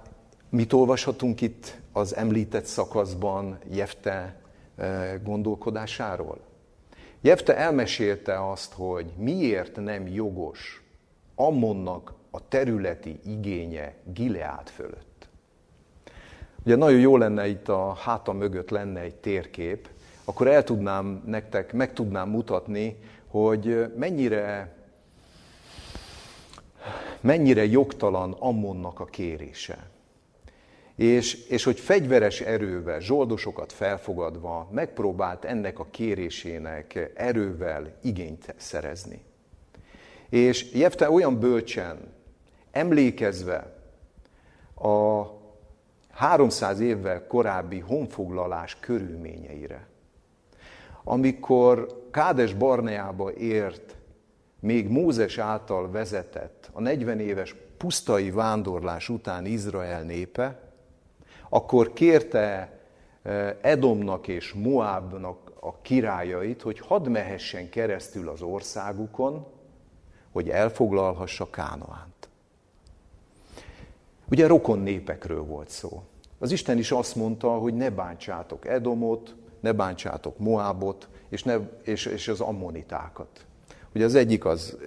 [0.48, 4.36] mit olvashatunk itt az említett szakaszban Jefte
[5.22, 6.38] gondolkodásáról?
[7.20, 10.82] Jefte elmesélte azt, hogy miért nem jogos
[11.34, 15.28] Ammonnak a területi igénye Gileát fölött.
[16.64, 19.88] Ugye nagyon jó lenne itt a háta mögött lenne egy térkép,
[20.24, 22.96] akkor el tudnám nektek, meg tudnám mutatni,
[23.34, 24.74] hogy mennyire,
[27.20, 29.90] mennyire jogtalan Ammonnak a kérése.
[30.96, 39.24] És, és hogy fegyveres erővel, zsoldosokat felfogadva megpróbált ennek a kérésének erővel igényt szerezni.
[40.28, 42.14] És Jefte olyan bölcsen
[42.70, 43.76] emlékezve
[44.74, 45.24] a
[46.10, 49.92] 300 évvel korábbi honfoglalás körülményeire.
[51.04, 53.96] Amikor Kádes Barneába ért,
[54.60, 60.60] még Mózes által vezetett a 40 éves pusztai vándorlás után Izrael népe,
[61.48, 62.78] akkor kérte
[63.22, 69.46] eh, Edomnak és Moabnak a királyait, hogy hadd mehessen keresztül az országukon,
[70.32, 72.14] hogy elfoglalhassa Kánoán.
[74.30, 76.02] Ugye rokon népekről volt szó.
[76.38, 82.06] Az Isten is azt mondta, hogy ne bántsátok Edomot, ne bántsátok Moábot, és, ne, és,
[82.06, 83.44] és az ammonitákat.
[83.94, 84.78] Ugye az egyik az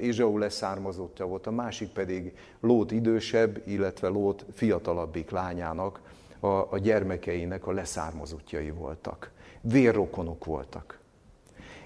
[0.00, 6.00] Ézsau leszármazottja volt, a másik pedig Lót idősebb, illetve Lót fiatalabbik lányának,
[6.40, 9.30] a, a gyermekeinek a leszármazottjai voltak.
[9.60, 10.98] Vérrokonok voltak.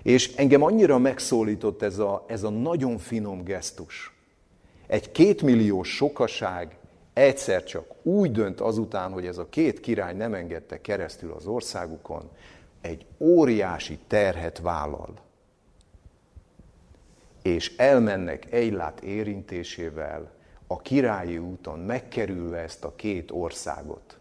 [0.02, 4.14] És engem annyira megszólított ez a, ez a nagyon finom gesztus.
[4.87, 6.76] Egy kétmilliós sokaság
[7.12, 12.31] egyszer csak úgy dönt azután, hogy ez a két király nem engedte keresztül az országukon,
[12.81, 15.14] egy óriási terhet vállal.
[17.42, 20.31] És elmennek Egylát érintésével
[20.66, 24.18] a királyi úton, megkerülve ezt a két országot.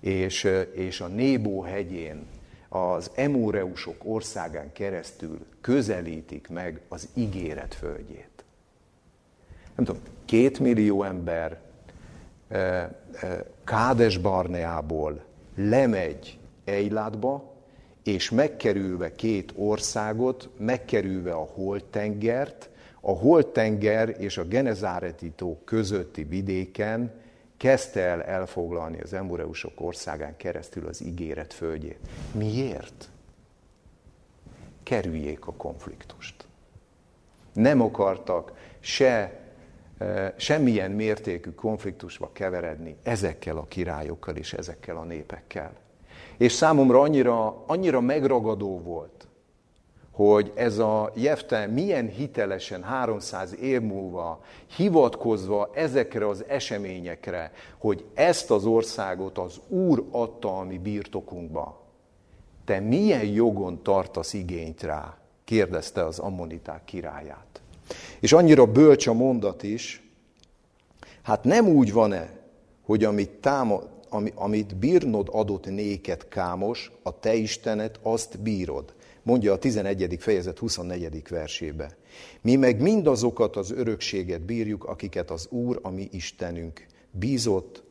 [0.00, 2.26] És, és a Nébó hegyén,
[2.68, 8.44] az Emóreusok országán keresztül közelítik meg az ígéret földjét.
[9.74, 11.60] Nem tudom, két millió ember
[13.64, 17.54] Kádes Barneából lemegy Ejlátba,
[18.02, 27.12] és megkerülve két országot, megkerülve a Holtengert, a Holtenger és a Genezáreti tó közötti vidéken
[27.56, 31.98] kezdte el elfoglalni az Emureusok országán keresztül az ígéret földjét.
[32.32, 33.08] Miért?
[34.82, 36.46] Kerüljék a konfliktust.
[37.52, 39.40] Nem akartak se
[40.36, 45.72] semmilyen mértékű konfliktusba keveredni ezekkel a királyokkal és ezekkel a népekkel.
[46.36, 49.26] És számomra annyira, annyira megragadó volt,
[50.10, 54.40] hogy ez a Jefte milyen hitelesen 300 év múlva
[54.76, 61.84] hivatkozva ezekre az eseményekre, hogy ezt az országot az Úr adta a mi birtokunkba.
[62.64, 65.16] Te milyen jogon tartasz igényt rá?
[65.44, 67.60] kérdezte az ammoniták királyát.
[68.20, 70.02] És annyira bölcs a mondat is,
[71.22, 72.30] hát nem úgy van-e,
[72.82, 78.94] hogy amit, táma, ami, amit bírnod adott néked kámos, a te Istenet azt bírod.
[79.22, 80.16] Mondja a 11.
[80.18, 81.22] fejezet 24.
[81.28, 81.96] versébe.
[82.40, 87.82] Mi meg mindazokat az örökséget bírjuk, akiket az Úr, a mi Istenünk bízott,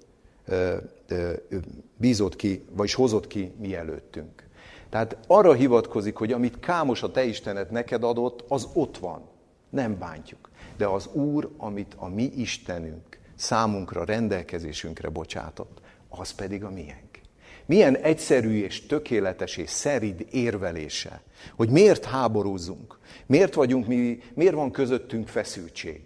[1.98, 4.44] bízott ki, vagyis hozott ki mi előttünk.
[4.90, 9.34] Tehát arra hivatkozik, hogy amit kámos a te Istenet neked adott, az ott van
[9.76, 10.50] nem bántjuk.
[10.78, 17.20] De az Úr, amit a mi Istenünk számunkra, rendelkezésünkre bocsátott, az pedig a miénk.
[17.66, 21.22] Milyen egyszerű és tökéletes és szerid érvelése,
[21.56, 26.02] hogy miért háborúzunk, miért vagyunk mi, miért van közöttünk feszültség.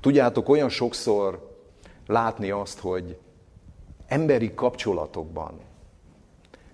[0.00, 1.56] Tudjátok, olyan sokszor
[2.06, 3.18] látni azt, hogy
[4.06, 5.60] emberi kapcsolatokban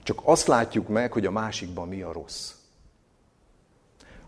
[0.03, 2.53] csak azt látjuk meg, hogy a másikban mi a rossz.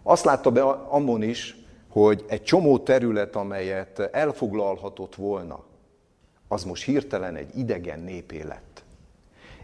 [0.02, 1.56] Azt látta be Ammon is,
[1.88, 5.64] hogy egy csomó terület, amelyet elfoglalhatott volna,
[6.48, 8.84] az most hirtelen egy idegen népé lett.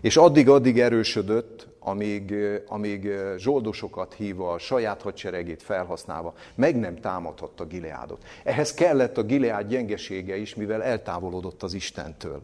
[0.01, 2.35] És addig-addig erősödött, amíg,
[2.69, 8.25] amíg zsoldosokat hívva, a saját hadseregét felhasználva, meg nem támadhatta Gileádot.
[8.45, 12.43] Ehhez kellett a Gileád gyengesége is, mivel eltávolodott az Istentől.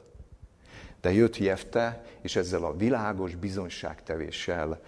[1.01, 4.81] De jött Jefte, és ezzel a világos bizonyságtevéssel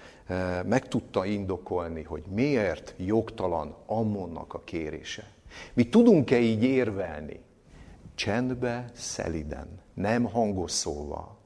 [0.65, 5.33] meg tudta indokolni, hogy miért jogtalan Ammonnak a kérése.
[5.73, 7.41] Mi tudunk-e így érvelni?
[8.15, 11.37] Csendbe, szeliden, nem hangos szóval.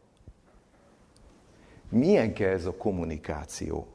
[1.88, 3.86] Milyen kell ez a kommunikáció?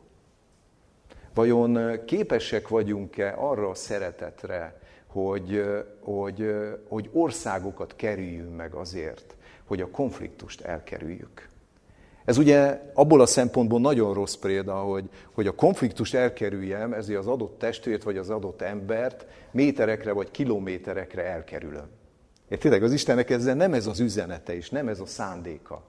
[1.34, 5.64] Vajon képesek vagyunk-e arra a szeretetre, hogy,
[6.00, 6.56] hogy,
[6.88, 11.50] hogy országokat kerüljünk meg azért, hogy a konfliktust elkerüljük.
[12.26, 17.28] Ez ugye abból a szempontból nagyon rossz példa, hogy, hogy a konfliktust elkerüljem, ezért az
[17.28, 21.88] adott testvért vagy az adott embert méterekre vagy kilométerekre elkerülöm.
[22.60, 25.84] Tényleg az Istennek ezzel nem ez az üzenete és nem ez a szándéka.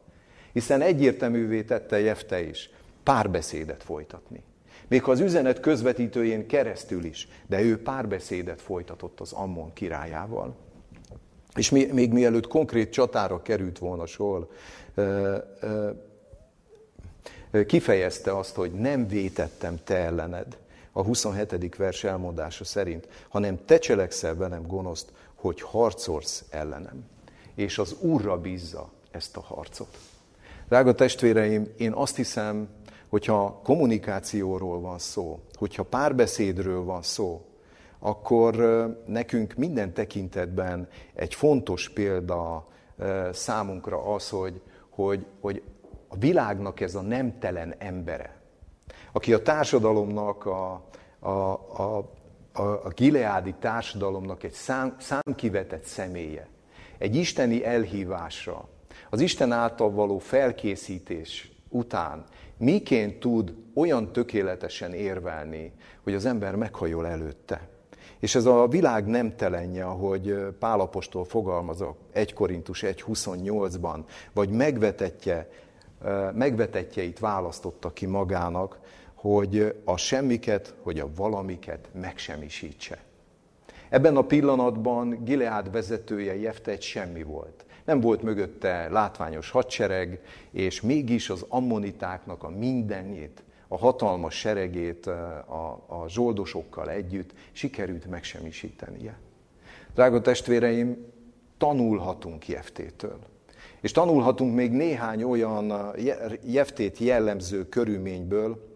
[0.53, 2.70] Hiszen egyértelművé tette Jefte is
[3.03, 4.42] párbeszédet folytatni.
[4.88, 10.57] Még ha az üzenet közvetítőjén keresztül is, de ő párbeszédet folytatott az Ammon királyával.
[11.55, 14.49] És még mielőtt konkrét csatára került volna sor,
[17.67, 20.57] kifejezte azt, hogy nem vétettem te ellened,
[20.97, 21.77] a 27.
[21.77, 27.05] vers elmondása szerint, hanem te cselekszel velem gonoszt, hogy harcolsz ellenem.
[27.55, 29.98] És az Úrra bízza ezt a harcot.
[30.69, 32.69] Drága testvéreim, én azt hiszem,
[33.09, 37.44] hogyha kommunikációról van szó, hogyha párbeszédről van szó,
[37.98, 38.57] akkor
[39.07, 42.67] nekünk minden tekintetben egy fontos példa
[43.33, 45.63] számunkra az, hogy, hogy, hogy
[46.15, 48.37] a világnak ez a nemtelen embere,
[49.12, 50.85] aki a társadalomnak, a,
[51.19, 52.10] a, a,
[52.52, 56.48] a, a gileádi társadalomnak egy szám, számkivetett személye,
[56.98, 58.69] egy isteni elhívásra,
[59.10, 62.25] az Isten által való felkészítés után
[62.56, 67.69] miként tud olyan tökéletesen érvelni, hogy az ember meghajol előtte.
[68.19, 73.98] És ez a világ nem telenje, ahogy Pálapostól fogalmazok 1 Korintus 1.28-ban,
[74.33, 75.48] vagy megvetetje,
[76.35, 78.79] megvetetjeit választotta ki magának,
[79.15, 82.98] hogy a semmiket, hogy a valamiket megsemmisítse.
[83.88, 87.65] Ebben a pillanatban Gileád vezetője Jefte egy semmi volt.
[87.85, 95.85] Nem volt mögötte látványos hadsereg, és mégis az ammonitáknak a mindenét, a hatalmas seregét a,
[95.87, 99.19] a zsoldosokkal együtt sikerült megsemmisítenie.
[99.94, 101.13] Drága testvéreim,
[101.59, 103.19] tanulhatunk Jeftétől.
[103.85, 105.95] És tanulhatunk még néhány olyan
[106.45, 108.69] Jeftét jellemző körülményből,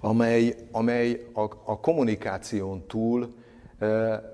[0.00, 3.34] amely, amely a, a kommunikáción túl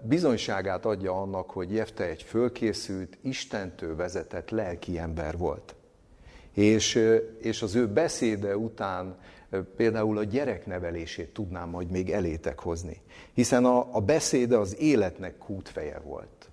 [0.02, 5.74] bizonyságát adja annak, hogy Jefte egy fölkészült, Istentől vezetett lelki ember volt.
[6.52, 7.02] És,
[7.40, 9.18] és az ő beszéde után
[9.76, 13.00] például a gyereknevelését tudnám majd még elétek hozni.
[13.32, 16.50] Hiszen a, a beszéde az életnek kútfeje volt.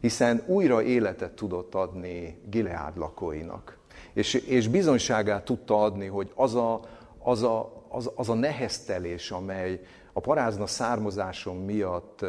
[0.00, 3.78] Hiszen újra életet tudott adni Gileád lakóinak.
[4.12, 6.80] És, és bizonyságát tudta adni, hogy az a,
[7.18, 9.80] az a, az, az a neheztelés, amely
[10.12, 12.24] a parázna származásom miatt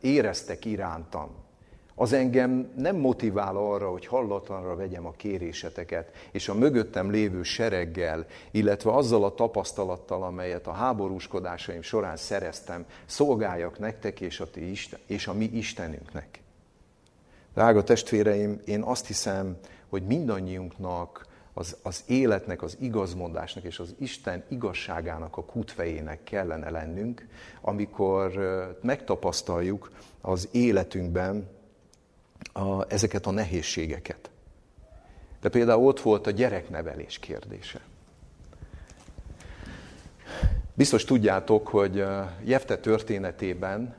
[0.00, 1.45] éreztek irántam,
[1.98, 8.26] az engem nem motivál arra, hogy hallatlanra vegyem a kéréseteket, és a mögöttem lévő sereggel,
[8.50, 14.98] illetve azzal a tapasztalattal, amelyet a háborúskodásaim során szereztem, szolgáljak nektek és a, ti Isten,
[15.06, 16.40] és a mi Istenünknek.
[17.54, 19.56] Drága testvéreim, én azt hiszem,
[19.88, 27.26] hogy mindannyiunknak az, az életnek, az igazmondásnak és az Isten igazságának a kútfejének kellene lennünk,
[27.60, 28.32] amikor
[28.82, 29.90] megtapasztaljuk
[30.20, 31.54] az életünkben
[32.56, 34.30] a, ezeket a nehézségeket.
[35.40, 37.80] De például ott volt a gyereknevelés kérdése.
[40.74, 42.04] Biztos tudjátok, hogy
[42.44, 43.94] Jefte történetében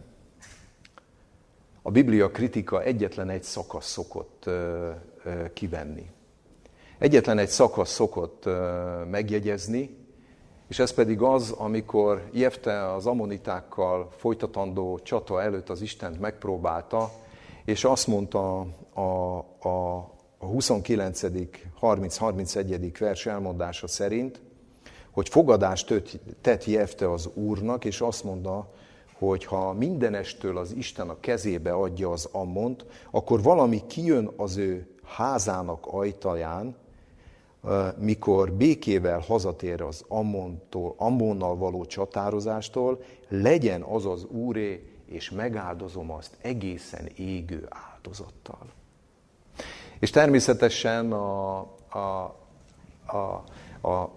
[1.81, 4.49] a Biblia kritika egyetlen egy szakasz szokott
[5.53, 6.09] kivenni.
[6.97, 8.49] Egyetlen egy szakasz szokott
[9.09, 9.97] megjegyezni,
[10.67, 17.11] és ez pedig az, amikor Jefte az ammonitákkal folytatandó csata előtt az Istent megpróbálta,
[17.67, 18.59] és azt mondta
[18.93, 19.01] a,
[19.59, 19.95] a,
[20.37, 21.21] a 29.
[21.81, 22.95] 30-31.
[22.99, 24.41] vers elmondása szerint,
[25.11, 26.03] hogy fogadást
[26.41, 28.73] tett Jefte az Úrnak, és azt mondta,
[29.13, 34.87] hogy ha mindenestől az Isten a kezébe adja az Ammont, akkor valami kijön az ő
[35.03, 36.75] házának ajtaján,
[37.97, 46.37] mikor békével hazatér az Ammontól, Ammonnal való csatározástól, legyen az az úré, és megáldozom azt
[46.41, 48.71] egészen égő áldozattal.
[49.99, 52.35] És természetesen a, a,
[53.05, 53.43] a,
[53.87, 54.11] a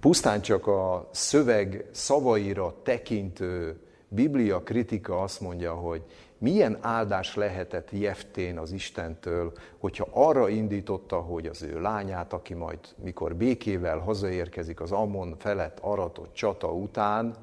[0.00, 6.02] pusztán csak a szöveg szavaira tekintő Biblia kritika azt mondja, hogy
[6.38, 12.78] milyen áldás lehetett Jeftén az Istentől, hogyha arra indította, hogy az ő lányát, aki majd
[13.02, 17.34] mikor békével hazaérkezik az Ammon felett aratott csata után,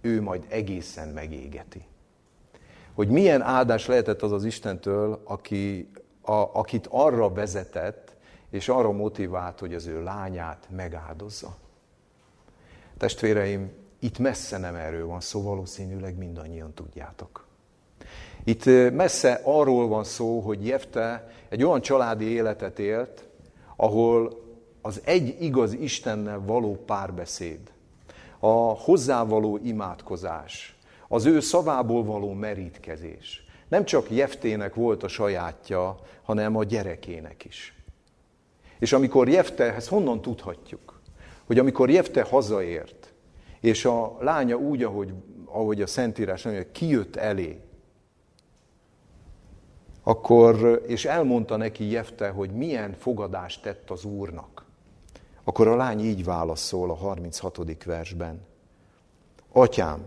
[0.00, 1.84] ő majd egészen megégeti.
[2.96, 5.90] Hogy milyen áldás lehetett az az Istentől, aki,
[6.20, 8.14] a, akit arra vezetett,
[8.50, 11.56] és arra motivált, hogy az ő lányát megáldozza.
[12.98, 17.46] Testvéreim, itt messze nem erről van szó, valószínűleg mindannyian tudjátok.
[18.44, 23.28] Itt messze arról van szó, hogy Jefte egy olyan családi életet élt,
[23.76, 24.40] ahol
[24.82, 27.72] az egy igaz Istennel való párbeszéd,
[28.38, 30.75] a hozzávaló imádkozás,
[31.08, 33.44] az ő szavából való merítkezés.
[33.68, 37.74] Nem csak Jeftének volt a sajátja, hanem a gyerekének is.
[38.78, 41.00] És amikor Jefte, ezt honnan tudhatjuk?
[41.46, 43.12] Hogy amikor Jefte hazaért,
[43.60, 45.12] és a lánya úgy, ahogy,
[45.44, 47.60] ahogy a Szentírás mondja, kijött elé,
[50.02, 54.64] akkor, és elmondta neki Jefte, hogy milyen fogadást tett az Úrnak.
[55.44, 57.84] Akkor a lány így válaszol a 36.
[57.84, 58.40] versben.
[59.52, 60.04] Atyám,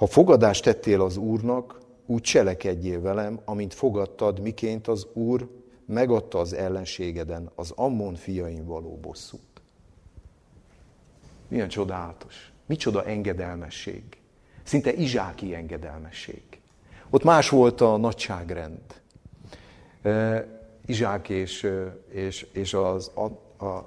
[0.00, 5.48] ha fogadást tettél az Úrnak, úgy cselekedjél velem, amint fogadtad, miként az Úr
[5.86, 9.60] megadta az ellenségeden, az Ammon fiain való bosszút.
[11.48, 14.02] Milyen csodálatos, micsoda engedelmesség.
[14.62, 16.42] Szinte izsáki engedelmesség.
[17.10, 19.02] Ott más volt a nagyságrend.
[20.86, 21.70] Izsák és,
[22.08, 23.24] és, és az, a,
[23.64, 23.86] a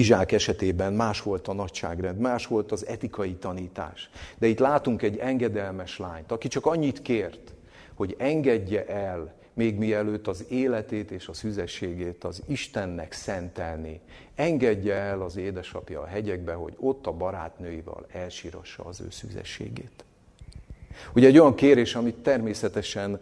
[0.00, 4.10] Izsák esetében más volt a nagyságrend, más volt az etikai tanítás.
[4.38, 7.54] De itt látunk egy engedelmes lányt, aki csak annyit kért,
[7.94, 14.00] hogy engedje el még mielőtt az életét és a szüzességét az Istennek szentelni.
[14.34, 20.04] Engedje el az édesapja a hegyekbe, hogy ott a barátnőivel elsírassa az ő szüzességét.
[21.14, 23.20] Ugye egy olyan kérés, amit természetesen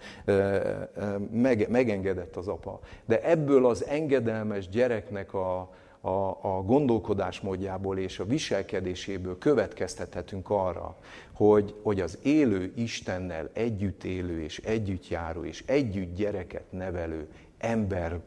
[1.69, 5.71] megengedett az apa, de ebből az engedelmes gyereknek a,
[6.01, 10.97] a, a gondolkodásmódjából és a viselkedéséből következtethetünk arra,
[11.33, 17.29] hogy, hogy az élő Istennel együtt élő és együtt járó és együtt gyereket nevelő
[17.59, 18.21] ember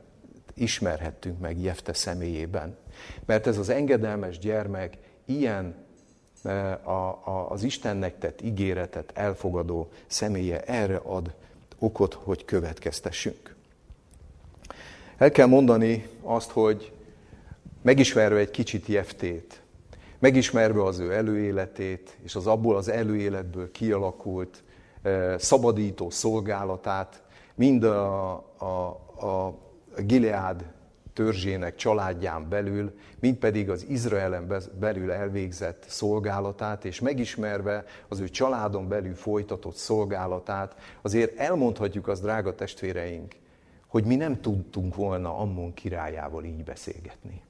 [0.53, 2.77] ismerhettünk meg Jefte személyében.
[3.25, 5.75] Mert ez az engedelmes gyermek ilyen
[6.43, 11.33] e, a, a, az Istennek tett ígéretet elfogadó személye erre ad
[11.79, 13.55] okot, hogy következtessünk.
[15.17, 16.91] El kell mondani azt, hogy
[17.81, 19.61] megismerve egy kicsit Jeftét,
[20.19, 24.63] megismerve az ő előéletét, és az abból az előéletből kialakult
[25.01, 27.23] eh, szabadító szolgálatát,
[27.55, 28.87] mind a, a,
[29.27, 29.57] a
[29.97, 30.65] Gileád
[31.13, 38.87] törzsének családján belül, mind pedig az Izraelen belül elvégzett szolgálatát, és megismerve az ő családon
[38.87, 43.35] belül folytatott szolgálatát, azért elmondhatjuk az drága testvéreink,
[43.87, 47.41] hogy mi nem tudtunk volna Ammon királyával így beszélgetni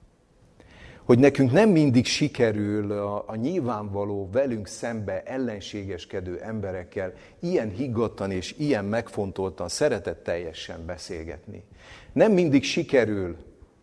[1.04, 8.56] hogy nekünk nem mindig sikerül a, a nyilvánvaló velünk szembe ellenségeskedő emberekkel ilyen higgadtan és
[8.58, 11.64] ilyen megfontoltan, szeretetteljesen beszélgetni.
[12.12, 13.36] Nem mindig sikerül,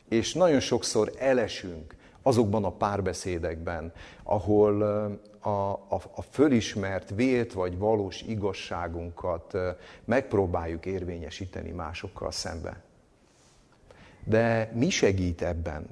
[0.09, 3.93] és nagyon sokszor elesünk azokban a párbeszédekben,
[4.23, 4.83] ahol
[5.41, 9.57] a, a, a fölismert, vélt vagy valós igazságunkat
[10.05, 12.83] megpróbáljuk érvényesíteni másokkal szemben.
[14.25, 15.87] De mi segít ebben?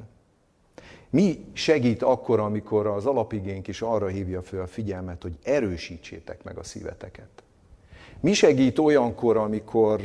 [1.16, 6.58] Mi segít akkor, amikor az alapigénk is arra hívja fel a figyelmet, hogy erősítsétek meg
[6.58, 7.28] a szíveteket?
[8.20, 10.00] Mi segít olyankor, amikor,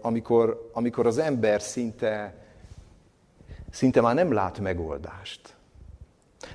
[0.00, 2.34] amikor, amikor az ember szinte,
[3.70, 5.56] szinte már nem lát megoldást?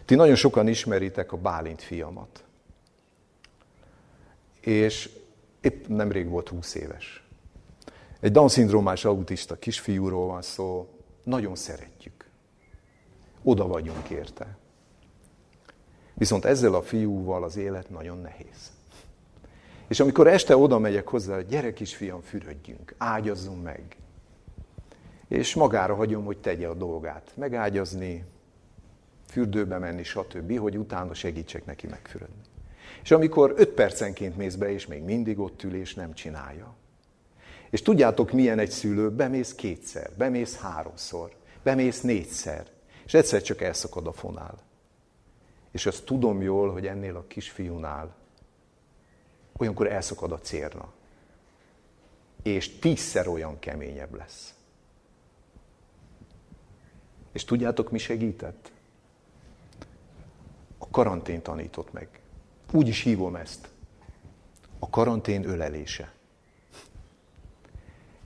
[0.06, 2.44] Ti nagyon sokan ismeritek a Bálint fiamat.
[4.60, 5.10] És
[5.62, 7.24] épp nemrég volt 20 éves.
[8.20, 10.90] Egy Down-szindrómás autista kisfiúról van szó,
[11.24, 12.19] nagyon szeretjük.
[13.44, 14.58] Oda vagyunk érte.
[16.14, 18.72] Viszont ezzel a fiúval az élet nagyon nehéz.
[19.88, 23.98] És amikor este oda megyek hozzá, gyere kisfiam, fürödjünk, ágyazzunk meg.
[25.28, 27.32] És magára hagyom, hogy tegye a dolgát.
[27.36, 28.26] Megágyazni,
[29.28, 32.42] fürdőbe menni, stb., hogy utána segítsek neki megfürödni.
[33.04, 36.76] És amikor öt percenként mész be, és még mindig ott ül, és nem csinálja.
[37.70, 39.12] És tudjátok, milyen egy szülő?
[39.12, 41.32] Bemész kétszer, bemész háromszor,
[41.64, 42.68] bemész négyszer.
[43.10, 44.58] És egyszer csak elszakad a fonál.
[45.72, 48.16] És azt tudom jól, hogy ennél a kisfiúnál
[49.58, 50.92] olyankor elszakad a cérna.
[52.44, 54.54] És tízszer olyan keményebb lesz.
[57.32, 58.72] És tudjátok, mi segített?
[60.78, 62.22] A karantén tanított meg.
[62.72, 63.70] Úgy is hívom ezt.
[64.80, 66.14] A karantén ölelése.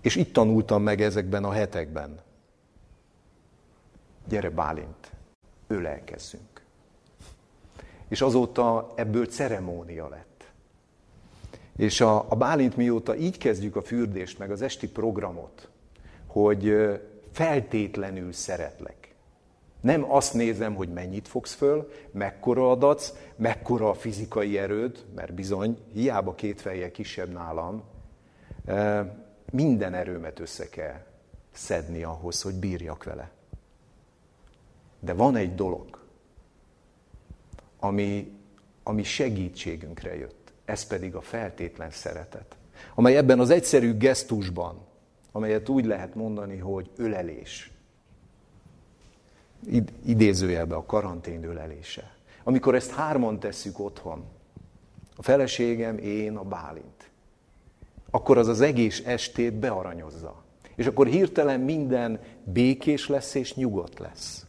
[0.02, 2.22] És itt tanultam meg ezekben a hetekben,
[4.28, 5.12] gyere Bálint,
[5.68, 6.62] ölelkezzünk.
[8.08, 10.52] És azóta ebből ceremónia lett.
[11.76, 15.70] És a, a Bálint mióta így kezdjük a fürdést, meg az esti programot,
[16.28, 16.76] hogy
[17.32, 19.16] feltétlenül szeretlek.
[19.82, 25.78] Nem azt nézem, hogy mennyit fogsz föl, mekkora adatsz, mekkora a fizikai erőd, mert bizony,
[25.94, 27.84] hiába két feje kisebb nálam,
[29.52, 31.06] minden erőmet össze kell
[31.52, 33.32] szedni ahhoz, hogy bírjak vele.
[35.04, 36.00] De van egy dolog,
[37.80, 38.32] ami,
[38.84, 40.54] ami segítségünkre jött.
[40.66, 42.56] Ez pedig a feltétlen szeretet.
[42.96, 44.78] Amely ebben az egyszerű gesztusban,
[45.32, 47.72] amelyet úgy lehet mondani, hogy ölelés.
[50.06, 52.16] Idézőjelbe a karantén ölelése.
[52.44, 54.24] Amikor ezt hárman tesszük otthon,
[55.16, 57.12] a feleségem, én, a Bálint,
[58.12, 60.44] akkor az az egész estét bearanyozza.
[60.76, 64.46] És akkor hirtelen minden békés lesz és nyugodt lesz.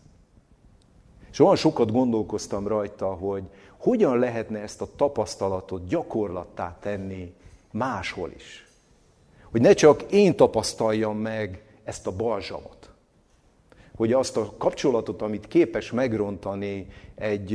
[1.35, 3.43] És olyan sokat gondolkoztam rajta, hogy
[3.77, 7.35] hogyan lehetne ezt a tapasztalatot gyakorlattá tenni
[7.71, 8.67] máshol is.
[9.51, 12.91] Hogy ne csak én tapasztaljam meg ezt a balzsamot.
[13.97, 17.55] Hogy azt a kapcsolatot, amit képes megrontani egy,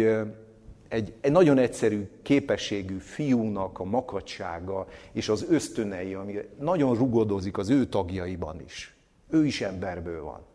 [0.87, 7.69] egy, egy nagyon egyszerű képességű fiúnak a makacsága és az ösztönei, ami nagyon rugodozik az
[7.69, 8.95] ő tagjaiban is.
[9.29, 10.47] Ő is emberből van.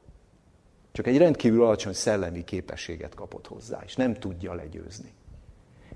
[0.95, 5.12] Csak egy rendkívül alacsony szellemi képességet kapott hozzá, és nem tudja legyőzni.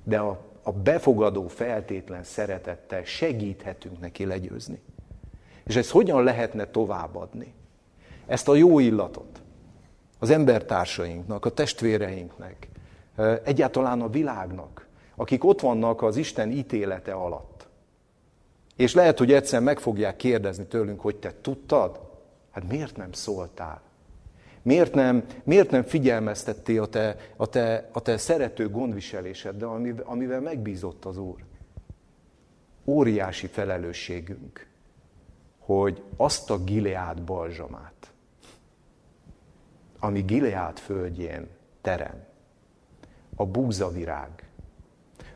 [0.04, 4.82] De a, a befogadó feltétlen szeretettel segíthetünk neki legyőzni.
[5.64, 7.54] És ezt hogyan lehetne továbbadni?
[8.26, 9.42] Ezt a jó illatot
[10.18, 12.68] az embertársainknak, a testvéreinknek,
[13.44, 14.86] egyáltalán a világnak,
[15.16, 17.68] akik ott vannak az Isten ítélete alatt.
[18.76, 22.00] És lehet, hogy egyszer meg fogják kérdezni tőlünk, hogy te tudtad?
[22.50, 23.86] Hát miért nem szóltál?
[24.68, 30.40] Miért nem, miért nem figyelmeztettél a te, a, te, a te szerető gondviseléseddel, amivel, amivel
[30.40, 31.44] megbízott az Úr?
[32.84, 34.66] Óriási felelősségünk,
[35.58, 38.12] hogy azt a Gileád balzsamát,
[39.98, 41.48] ami Gileád földjén
[41.80, 42.24] terem,
[43.34, 44.47] a búzavirág,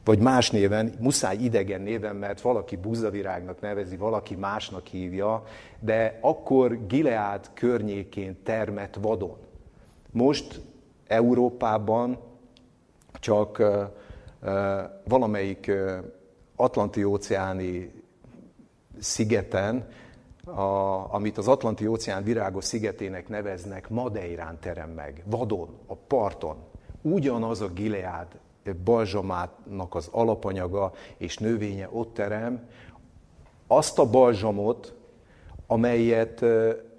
[0.04, 5.42] vagy más néven, muszáj idegen néven, mert valaki búzavirágnak nevezi, valaki másnak hívja,
[5.80, 9.36] de akkor Gileád környékén termett vadon.
[10.10, 10.60] Most
[11.06, 12.18] Európában
[13.12, 13.62] csak
[15.04, 15.72] valamelyik
[16.56, 17.92] Atlanti-óceáni
[18.98, 19.88] szigeten,
[20.44, 20.60] a,
[21.14, 26.56] amit az Atlanti-óceán virágos szigetének neveznek, Madeirán terem meg, vadon, a parton.
[27.02, 28.26] Ugyanaz a Gileád
[28.84, 32.68] balzsamának az alapanyaga és növénye ott terem,
[33.66, 34.94] azt a balzsamot,
[35.66, 36.44] amelyet,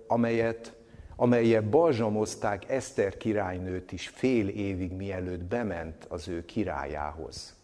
[0.07, 0.76] amelyet,
[1.16, 7.55] amelyet balzsamozták Eszter királynőt is fél évig mielőtt bement az ő királyához,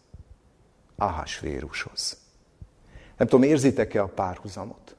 [0.96, 2.18] Ahasvérushoz.
[3.16, 4.96] Nem tudom, érzitek-e a párhuzamot?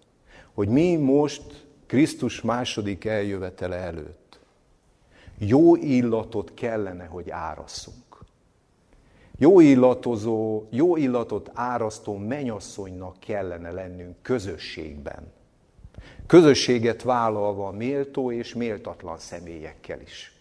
[0.54, 4.40] Hogy mi most Krisztus második eljövetele előtt
[5.38, 8.11] jó illatot kellene, hogy árasszunk
[9.42, 15.32] jó illatozó, jó illatot árasztó menyasszonynak kellene lennünk közösségben.
[16.26, 20.34] Közösséget vállalva méltó és méltatlan személyekkel is.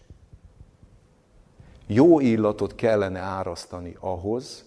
[1.87, 4.65] Jó illatot kellene árasztani ahhoz,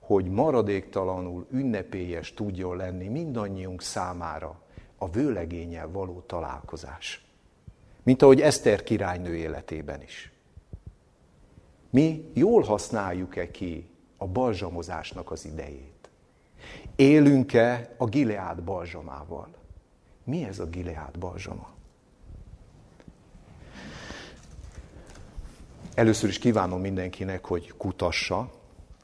[0.00, 4.60] hogy maradéktalanul ünnepélyes tudjon lenni mindannyiunk számára
[4.98, 7.24] a vőlegényel való találkozás.
[8.02, 10.35] Mint ahogy Eszter királynő életében is.
[11.96, 16.10] Mi jól használjuk-e ki a balzsamozásnak az idejét?
[16.96, 19.48] Élünk-e a Gileád balzsamával?
[20.24, 21.68] Mi ez a Gileád balzsama?
[25.94, 28.50] Először is kívánom mindenkinek, hogy kutassa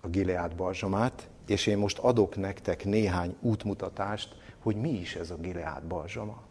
[0.00, 5.36] a Gileád balzsamát, és én most adok nektek néhány útmutatást, hogy mi is ez a
[5.36, 6.42] Gileád balzsama.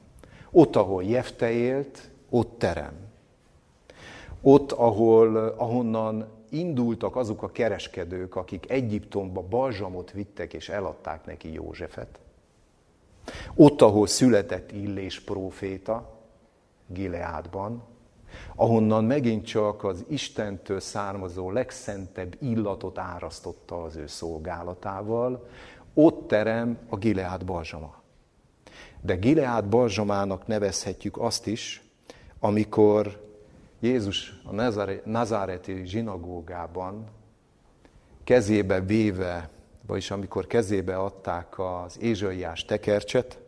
[0.51, 3.10] Ott, ahol Jefte élt, ott terem.
[4.41, 12.19] Ott, ahol, ahonnan indultak azok a kereskedők, akik Egyiptomba balzsamot vittek és eladták neki Józsefet.
[13.55, 16.19] Ott, ahol született Illés próféta,
[16.87, 17.83] Gileádban,
[18.55, 25.47] ahonnan megint csak az Istentől származó legszentebb illatot árasztotta az ő szolgálatával,
[25.93, 28.01] ott terem a Gileád balzsama.
[29.01, 31.83] De Gileád balzsamának nevezhetjük azt is,
[32.39, 33.30] amikor
[33.81, 34.53] Jézus a
[35.03, 37.05] nazáreti zsinagógában
[38.23, 39.49] kezébe véve,
[39.87, 43.39] vagyis amikor kezébe adták az Ézsaiás tekercset,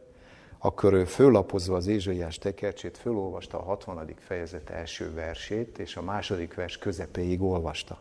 [0.57, 4.13] akkor ő föllapozva az Ézsaiás tekercsét fölolvasta a 60.
[4.19, 7.97] fejezet első versét, és a második vers közepéig olvasta.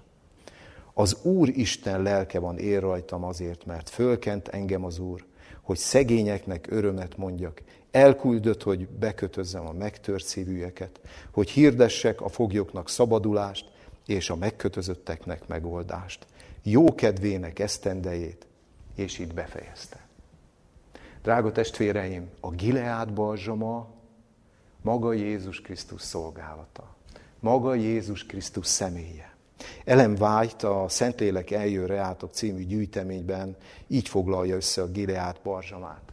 [0.95, 5.25] Az Úr Isten lelke van ér rajtam azért, mert fölkent engem az Úr,
[5.63, 7.63] hogy szegényeknek örömet mondjak,
[7.93, 13.71] Elküldött, hogy bekötözzem a megtört szívűeket, hogy hirdessek a foglyoknak szabadulást,
[14.07, 16.27] és a megkötözötteknek megoldást.
[16.63, 18.47] Jó kedvének esztendejét,
[18.95, 20.07] és itt befejezte.
[21.23, 23.89] Drága testvéreim, a Gileád balzsama
[24.83, 26.95] maga Jézus Krisztus szolgálata.
[27.41, 29.35] Maga Jézus Krisztus személye.
[29.85, 36.13] Ellen White a Szentlélek eljön reátok című gyűjteményben így foglalja össze a Gileád balzsamát.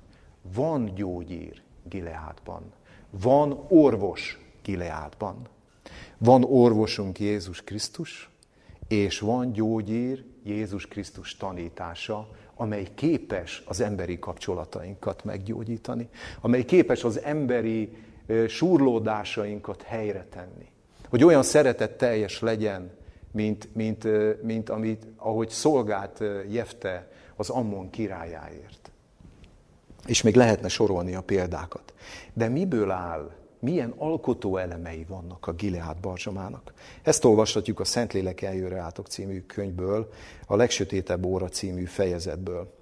[0.53, 2.71] Van gyógyír Gileádban.
[3.09, 5.47] Van orvos Gileádban.
[6.17, 8.29] Van orvosunk Jézus Krisztus,
[8.87, 16.09] és van gyógyír Jézus Krisztus tanítása, amely képes az emberi kapcsolatainkat meggyógyítani,
[16.41, 17.97] amely képes az emberi
[18.47, 20.67] súrlódásainkat helyre tenni.
[21.09, 22.91] Hogy olyan szeretet teljes legyen,
[23.31, 24.07] mint, mint,
[24.43, 28.88] mint amit, ahogy szolgált Jefte az Ammon királyáért.
[30.09, 31.93] És még lehetne sorolni a példákat.
[32.33, 36.73] De miből áll, milyen alkotó elemei vannak a Gileád barzsamának?
[37.01, 40.11] Ezt olvashatjuk a Szentlélek eljöre átok című könyvből,
[40.47, 42.73] a Legsötétebb óra című fejezetből.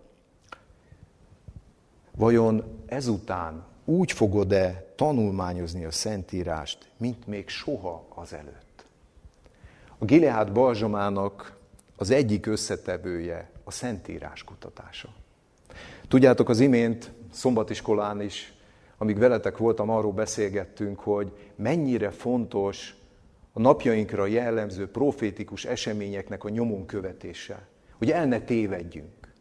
[2.15, 8.85] Vajon ezután úgy fogod-e tanulmányozni a Szentírást, mint még soha azelőtt?
[9.97, 11.57] A Gileád barzsamának
[11.95, 15.09] az egyik összetevője a Szentírás kutatása.
[16.07, 18.57] Tudjátok, az imént szombatiskolán is
[18.97, 22.95] amíg veletek voltam, arról beszélgettünk, hogy mennyire fontos
[23.53, 27.67] a napjainkra jellemző profétikus eseményeknek a nyomon követése.
[27.97, 29.33] Hogy el ne tévedjünk.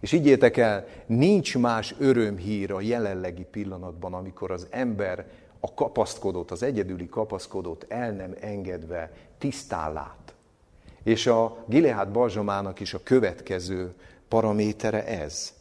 [0.00, 5.26] És ígyétek el, nincs más örömhír a jelenlegi pillanatban, amikor az ember
[5.60, 10.34] a kapaszkodót, az egyedüli kapaszkodót el nem engedve tisztán lát.
[11.02, 13.94] És a Gilead balzsamának is a következő
[14.28, 15.52] paramétere ez.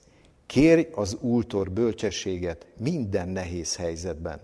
[0.50, 4.39] Kérj az Úrtól bölcsességet minden nehéz helyzetben.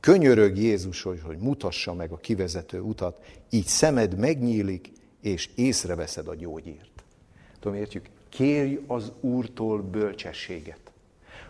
[0.00, 7.04] Könyörög Jézus, hogy mutassa meg a kivezető utat, így szemed megnyílik, és észreveszed a gyógyírt.
[7.60, 8.08] Tudom, értjük?
[8.28, 10.80] Kérj az Úrtól bölcsességet.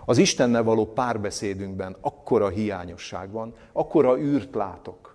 [0.05, 5.13] Az Istennel való párbeszédünkben akkora hiányosság van, akkora űrt látok.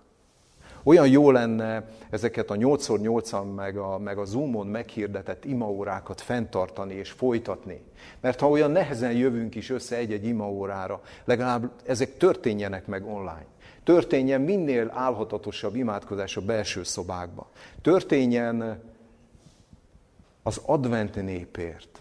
[0.82, 7.10] Olyan jó lenne ezeket a 8x8-an meg a, meg a Zoomon meghirdetett imaórákat fenntartani és
[7.10, 7.82] folytatni.
[8.20, 13.46] Mert ha olyan nehezen jövünk is össze egy-egy imaórára, legalább ezek történjenek meg online.
[13.84, 17.50] Történjen minél álhatatosabb imádkozás a belső szobákba.
[17.82, 18.82] Történjen
[20.42, 22.00] az advent népért,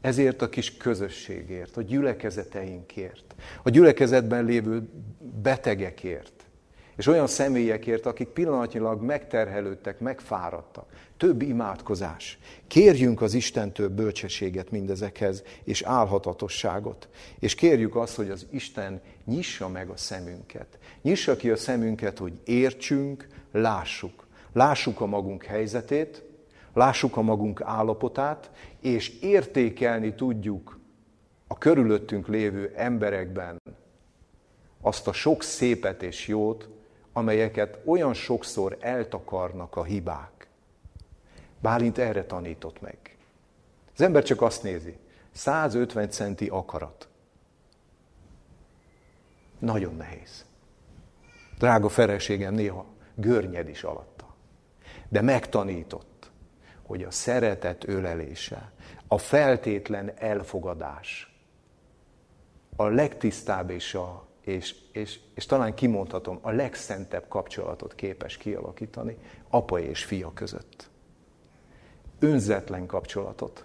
[0.00, 4.88] ezért a kis közösségért, a gyülekezeteinkért, a gyülekezetben lévő
[5.42, 6.39] betegekért,
[7.00, 10.86] és olyan személyekért, akik pillanatnyilag megterhelődtek, megfáradtak.
[11.16, 12.38] Több imádkozás.
[12.66, 17.08] Kérjünk az Istentől bölcsességet mindezekhez, és álhatatosságot.
[17.38, 20.78] És kérjük azt, hogy az Isten nyissa meg a szemünket.
[21.02, 24.26] Nyissa ki a szemünket, hogy értsünk, lássuk.
[24.52, 26.22] Lássuk a magunk helyzetét,
[26.74, 30.78] lássuk a magunk állapotát, és értékelni tudjuk
[31.46, 33.56] a körülöttünk lévő emberekben
[34.80, 36.68] azt a sok szépet és jót,
[37.20, 40.48] amelyeket olyan sokszor eltakarnak a hibák.
[41.58, 43.16] Bálint erre tanított meg.
[43.94, 44.96] Az ember csak azt nézi,
[45.32, 47.08] 150 centi akarat.
[49.58, 50.44] Nagyon nehéz.
[51.58, 54.34] Drága feleségem néha görnyed is alatta.
[55.08, 56.30] De megtanított,
[56.82, 58.72] hogy a szeretet ölelése,
[59.08, 61.34] a feltétlen elfogadás,
[62.76, 69.16] a legtisztább és a és, és, és talán kimondhatom, a legszentebb kapcsolatot képes kialakítani
[69.48, 70.88] apa és fia között.
[72.18, 73.64] Önzetlen kapcsolatot.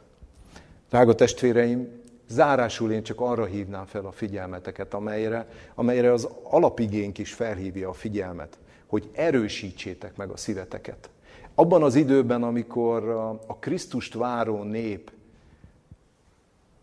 [0.89, 7.33] Drága testvéreim, zárásul én csak arra hívnám fel a figyelmeteket, amelyre, amelyre az alapigénk is
[7.33, 11.09] felhívja a figyelmet, hogy erősítsétek meg a szíveteket.
[11.55, 13.09] Abban az időben, amikor
[13.47, 15.11] a, Krisztust váró nép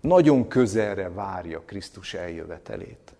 [0.00, 3.14] nagyon közelre várja Krisztus eljövetelét.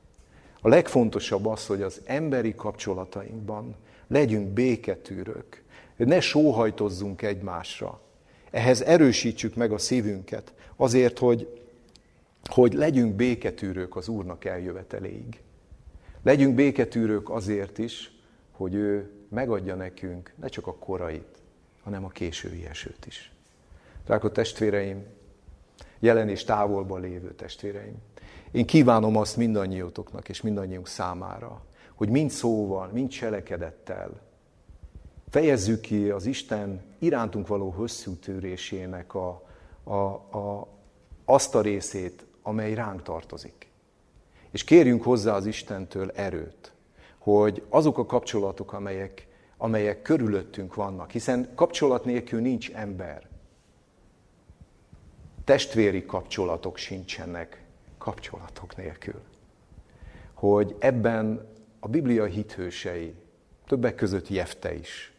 [0.64, 3.74] A legfontosabb az, hogy az emberi kapcsolatainkban
[4.06, 5.62] legyünk béketűrök,
[5.96, 8.00] ne sóhajtozzunk egymásra.
[8.50, 11.62] Ehhez erősítsük meg a szívünket, azért, hogy,
[12.44, 15.40] hogy legyünk béketűrők az Úrnak eljöveteléig.
[16.22, 18.12] Legyünk béketűrők azért is,
[18.50, 21.38] hogy ő megadja nekünk ne csak a korait,
[21.82, 23.32] hanem a késői esőt is.
[24.04, 25.04] Drága testvéreim,
[25.98, 27.96] jelen és távolban lévő testvéreim,
[28.52, 34.20] én kívánom azt mindannyiótoknak és mindannyiunk számára, hogy mind szóval, mind cselekedettel
[35.32, 39.42] fejezzük ki az Isten irántunk való hosszú tűrésének a,
[39.84, 40.68] a, a,
[41.24, 43.70] azt a részét, amely ránk tartozik.
[44.50, 46.72] És kérjünk hozzá az Istentől erőt,
[47.18, 49.26] hogy azok a kapcsolatok, amelyek,
[49.56, 53.28] amelyek körülöttünk vannak, hiszen kapcsolat nélkül nincs ember.
[55.44, 57.61] Testvéri kapcsolatok sincsenek
[58.02, 59.22] kapcsolatok nélkül.
[60.32, 61.48] Hogy ebben
[61.80, 63.14] a Biblia hithősei,
[63.66, 65.12] többek között Jefte is,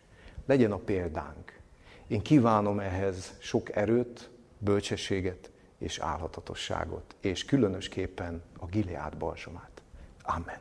[0.46, 1.60] legyen a példánk.
[2.08, 9.82] Én kívánom ehhez sok erőt, bölcsességet és álhatatosságot, és különösképpen a Gileád balzsamát.
[10.22, 10.60] Amen.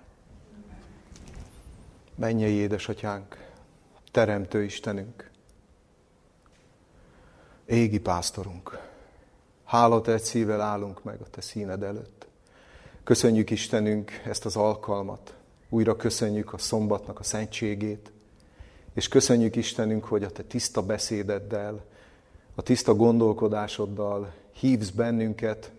[2.14, 3.50] Mennyei édesatyánk,
[4.10, 5.30] Teremtő Istenünk,
[7.64, 8.91] égi pásztorunk,
[9.72, 12.26] Hálatett szívvel állunk meg a Te színed előtt.
[13.04, 15.34] Köszönjük Istenünk ezt az alkalmat.
[15.68, 18.12] Újra köszönjük a szombatnak a szentségét.
[18.94, 21.84] És köszönjük Istenünk, hogy a Te tiszta beszédeddel,
[22.54, 25.72] a tiszta gondolkodásoddal hívsz bennünket,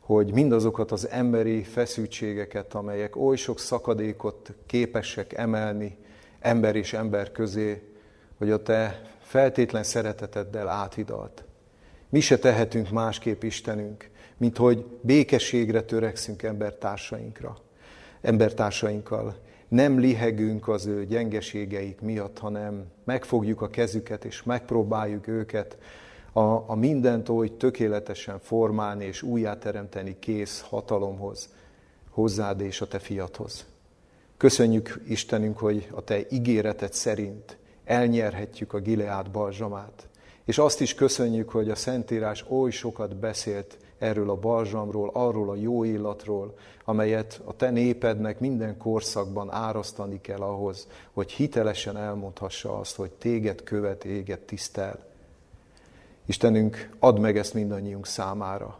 [0.00, 5.98] hogy mindazokat az emberi feszültségeket, amelyek oly sok szakadékot képesek emelni
[6.40, 7.92] ember és ember közé,
[8.38, 11.42] hogy a Te feltétlen szereteteddel áthidalt.
[12.08, 17.58] Mi se tehetünk másképp Istenünk, mint hogy békességre törekszünk embertársainkra,
[18.20, 19.36] embertársainkkal.
[19.68, 25.78] Nem lihegünk az ő gyengeségeik miatt, hanem megfogjuk a kezüket, és megpróbáljuk őket
[26.32, 31.48] a, a mindent oly tökéletesen formálni és újjáteremteni kész hatalomhoz,
[32.10, 33.66] hozzád és a te fiathoz.
[34.36, 40.08] Köszönjük Istenünk, hogy a te ígéreted szerint elnyerhetjük a Gileád balzsamát.
[40.48, 45.54] És azt is köszönjük, hogy a Szentírás oly sokat beszélt erről a balzsamról, arról a
[45.54, 52.96] jó illatról, amelyet a te népednek minden korszakban árasztani kell ahhoz, hogy hitelesen elmondhassa azt,
[52.96, 55.06] hogy téged követ, éget tisztel.
[56.26, 58.78] Istenünk, add meg ezt mindannyiunk számára,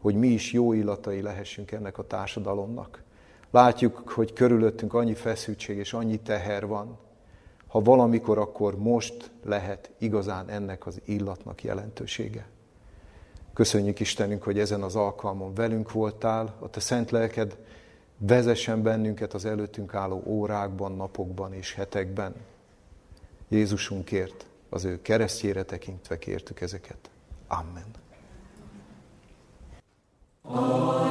[0.00, 3.02] hogy mi is jó illatai lehessünk ennek a társadalomnak.
[3.50, 6.98] Látjuk, hogy körülöttünk annyi feszültség és annyi teher van
[7.68, 12.46] ha valamikor, akkor most lehet igazán ennek az illatnak jelentősége.
[13.52, 17.56] Köszönjük Istenünk, hogy ezen az alkalmon velünk voltál, a Te szent lelked
[18.18, 22.34] vezessen bennünket az előttünk álló órákban, napokban és hetekben.
[23.48, 27.10] Jézusunkért, az ő keresztjére tekintve kértük ezeket.
[27.46, 27.84] Amen.
[30.42, 31.05] Amen.